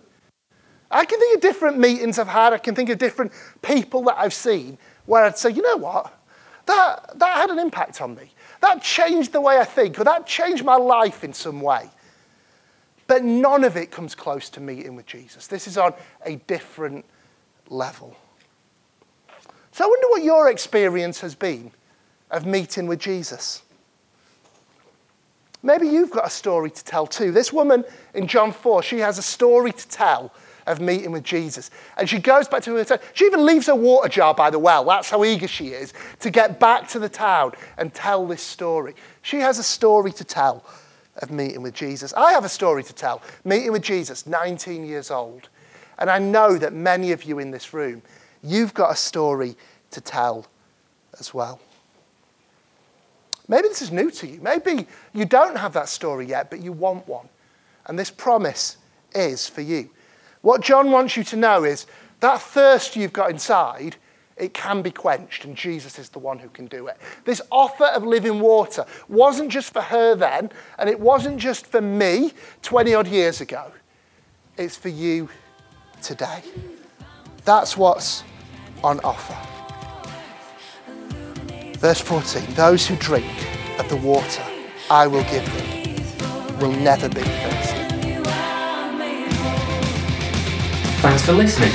I 0.91 1.05
can 1.05 1.19
think 1.19 1.37
of 1.37 1.43
different 1.43 1.79
meetings 1.79 2.19
I've 2.19 2.29
had, 2.29 2.53
I 2.53 2.59
can 2.59 2.75
think 2.75 2.89
of 2.89 2.99
different 2.99 3.33
people 3.63 4.03
that 4.05 4.17
I've 4.17 4.35
seen 4.35 4.79
where 5.07 5.25
I'd 5.25 5.37
say, 5.37 5.51
you 5.51 5.63
know 5.63 5.77
what? 5.77 6.13
That, 6.67 7.19
that 7.19 7.37
had 7.37 7.51
an 7.51 7.59
impact 7.59 8.01
on 8.01 8.15
me. 8.15 8.33
That 8.61 8.83
changed 8.83 9.33
the 9.33 9.41
way 9.41 9.59
I 9.59 9.65
think, 9.65 10.01
or 10.01 10.05
that 10.05 10.27
changed 10.27 10.65
my 10.65 10.77
life 10.77 11.23
in 11.23 11.35
some 11.35 11.61
way. 11.61 11.91
But 13.07 13.23
none 13.23 13.65
of 13.65 13.77
it 13.77 13.91
comes 13.91 14.15
close 14.15 14.49
to 14.51 14.61
meeting 14.61 14.97
with 14.97 15.05
Jesus. 15.05 15.47
This 15.47 15.67
is 15.67 15.77
on 15.77 15.93
a 16.25 16.37
different 16.37 17.05
level. 17.69 18.17
So 19.75 19.83
I 19.83 19.89
wonder 19.89 20.07
what 20.11 20.23
your 20.23 20.51
experience 20.51 21.21
has 21.23 21.35
been 21.35 21.73
of 22.31 22.47
meeting 22.47 22.87
with 22.87 23.01
Jesus. 23.01 23.65
Maybe 25.65 25.89
you've 25.89 26.13
got 26.13 26.29
a 26.29 26.31
story 26.31 26.71
to 26.71 26.85
tell 26.85 27.09
too. 27.09 27.33
This 27.33 27.53
woman 27.53 27.85
in 28.15 28.29
John 28.29 28.53
4, 28.53 28.85
she 28.85 29.01
has 29.01 29.19
a 29.19 29.23
story 29.23 29.73
to 29.73 29.89
tell 29.89 30.33
of 30.69 30.81
meeting 30.81 31.11
with 31.11 31.25
Jesus. 31.25 31.73
And 31.97 32.09
she 32.09 32.21
goes 32.21 32.47
back 32.47 32.63
to 32.63 32.77
her 32.77 32.85
town. 32.85 33.01
She 33.15 33.25
even 33.25 33.45
leaves 33.45 33.67
her 33.67 33.75
water 33.75 34.09
jar 34.09 34.33
by 34.33 34.49
the 34.49 34.61
well. 34.61 34.85
That's 34.85 35.11
how 35.11 35.25
eager 35.25 35.49
she 35.49 35.71
is 35.71 35.93
to 36.21 36.31
get 36.31 36.61
back 36.61 36.87
to 36.91 37.01
the 37.01 37.09
town 37.09 37.55
and 37.77 37.93
tell 37.93 38.29
this 38.29 38.43
story. 38.43 38.95
She 39.23 39.39
has 39.39 39.59
a 39.59 39.65
story 39.65 40.13
to 40.13 40.25
tell 40.25 40.65
of 41.17 41.33
meeting 41.33 41.63
with 41.63 41.75
Jesus. 41.75 42.15
I 42.15 42.31
have 42.31 42.45
a 42.45 42.49
story 42.49 42.85
to 42.85 42.93
tell. 42.93 43.23
Meeting 43.43 43.73
with 43.73 43.83
Jesus, 43.83 44.25
19 44.25 44.87
years 44.87 45.11
old. 45.11 45.49
And 45.99 46.09
I 46.09 46.21
know 46.21 46.59
that 46.59 46.73
many 46.73 47.11
of 47.11 47.25
you 47.25 47.41
in 47.41 47.51
this 47.51 47.75
room, 47.75 48.03
you've 48.45 48.75
got 48.75 48.93
a 48.93 48.97
story 48.97 49.57
to 49.91 50.01
tell 50.01 50.47
as 51.19 51.33
well. 51.33 51.61
Maybe 53.49 53.69
this 53.69 53.83
is 53.83 53.93
new 53.93 54.11
to 54.11 54.27
you. 54.27 54.41
Maybe 54.41 54.87
you 55.13 55.25
don't 55.25 55.57
have 55.57 55.73
that 55.75 55.89
story 55.89 56.27
yet, 56.27 56.51
but 56.51 56.61
you 56.61 56.73
want 56.73 57.07
one. 57.07 57.29
And 57.87 57.99
this 57.99 58.11
promise 58.11 58.79
is 59.15 59.49
for 59.49 59.61
you. 59.61 59.91
What 60.41 60.61
John 60.61 60.91
wants 60.91 61.17
you 61.17 61.25
to 61.25 61.37
know 61.37 61.65
is 61.65 61.87
that 62.21 62.41
thirst 62.41 62.97
you've 62.97 63.13
got 63.13 63.31
inside, 63.31 63.97
it 64.37 64.55
can 64.55 64.83
be 64.83 64.91
quenched, 64.91 65.45
and 65.45 65.55
Jesus 65.55 65.99
is 65.99 66.09
the 66.09 66.19
one 66.19 66.39
who 66.39 66.49
can 66.49 66.67
do 66.67 66.87
it. 66.87 66.97
This 67.25 67.41
offer 67.53 67.85
of 67.85 68.05
living 68.05 68.41
water 68.41 68.85
wasn't 69.09 69.51
just 69.51 69.73
for 69.73 69.83
her 69.83 70.15
then, 70.15 70.51
and 70.79 70.89
it 70.89 70.99
wasn't 70.99 71.39
just 71.39 71.67
for 71.67 71.81
me 71.81 72.33
20 72.63 72.95
odd 72.95 73.07
years 73.07 73.41
ago. 73.41 73.71
It's 74.57 74.77
for 74.77 74.89
you 74.89 75.29
today. 76.03 76.43
That's 77.45 77.77
what's 77.77 78.25
on 78.85 79.01
offer. 79.01 79.37
Verse 81.79 82.01
14 82.01 82.55
Those 82.55 82.87
who 82.87 82.97
drink 82.97 83.27
of 83.79 83.89
the 83.89 83.97
water 83.97 84.45
I 84.91 85.07
will 85.07 85.25
give 85.25 85.45
them 85.57 86.59
will 86.61 86.73
never 86.73 87.09
be 87.09 87.23
thirsty. 87.25 87.81
Thanks 91.01 91.25
for 91.25 91.33
listening. 91.33 91.73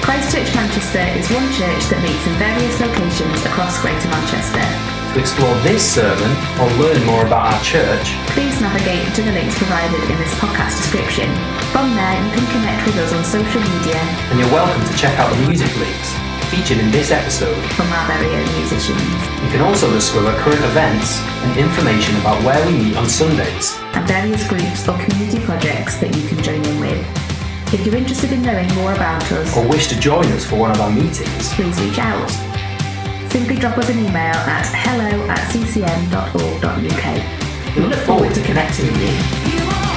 Christ 0.00 0.32
Church 0.32 0.48
Manchester 0.56 1.04
is 1.20 1.28
one 1.28 1.44
church 1.52 1.84
that 1.92 2.00
meets 2.00 2.24
in 2.24 2.32
various 2.40 2.80
locations 2.80 3.44
across 3.44 3.76
Greater 3.84 4.08
Manchester. 4.08 4.64
To 5.12 5.20
explore 5.20 5.52
this 5.64 5.84
sermon 5.84 6.32
or 6.56 6.68
learn 6.80 7.04
more 7.04 7.24
about 7.28 7.52
our 7.52 7.60
church, 7.60 8.16
Please 8.32 8.56
navigate 8.60 9.04
to 9.16 9.20
the 9.20 9.32
links 9.36 9.56
provided 9.60 10.00
in 10.08 10.16
this 10.16 10.32
podcast 10.40 10.80
description. 10.80 11.28
From 11.76 11.92
there, 11.92 12.16
you 12.24 12.32
can 12.32 12.46
connect 12.56 12.88
with 12.88 12.96
us 13.04 13.12
on 13.12 13.20
social 13.24 13.60
media 13.60 14.00
and 14.32 14.40
you're 14.40 14.52
welcome 14.52 14.80
to 14.88 14.94
check 14.96 15.12
out 15.20 15.28
the 15.28 15.40
music 15.44 15.68
links 15.76 16.27
featured 16.50 16.78
in 16.78 16.90
this 16.90 17.10
episode. 17.10 17.56
from 17.72 17.86
our 17.92 18.06
very 18.08 18.26
own 18.34 18.48
musicians 18.58 19.00
You 19.44 19.50
can 19.50 19.60
also 19.60 19.90
discover 19.92 20.32
current 20.40 20.64
events 20.64 21.20
and 21.44 21.58
information 21.58 22.16
about 22.20 22.42
where 22.44 22.60
we 22.66 22.72
meet 22.72 22.96
on 22.96 23.06
Sundays. 23.08 23.76
and 23.94 24.06
various 24.08 24.46
groups 24.48 24.88
or 24.88 24.96
community 24.98 25.40
projects 25.44 25.96
that 25.98 26.14
you 26.16 26.26
can 26.28 26.42
join 26.42 26.64
in 26.64 26.80
with. 26.80 27.00
If 27.72 27.84
you're 27.84 27.96
interested 27.96 28.32
in 28.32 28.42
knowing 28.42 28.68
more 28.76 28.92
about 28.94 29.22
us, 29.32 29.56
Or 29.56 29.66
wish 29.68 29.88
to 29.88 30.00
join 30.00 30.24
us 30.32 30.44
for 30.44 30.56
one 30.56 30.70
of 30.70 30.80
our 30.80 30.90
meetings, 30.90 31.52
please 31.54 31.78
reach 31.80 31.98
out. 31.98 32.30
Simply 33.30 33.56
drop 33.56 33.76
us 33.76 33.88
an 33.90 33.98
email 33.98 34.34
at 34.48 34.66
hello 34.72 35.10
at 35.28 35.38
ccm.org.uk. 35.52 37.06
We 37.76 37.82
look 37.82 37.98
forward 38.00 38.32
to 38.34 38.42
connecting 38.42 38.86
with 38.86 39.02
you. 39.02 39.87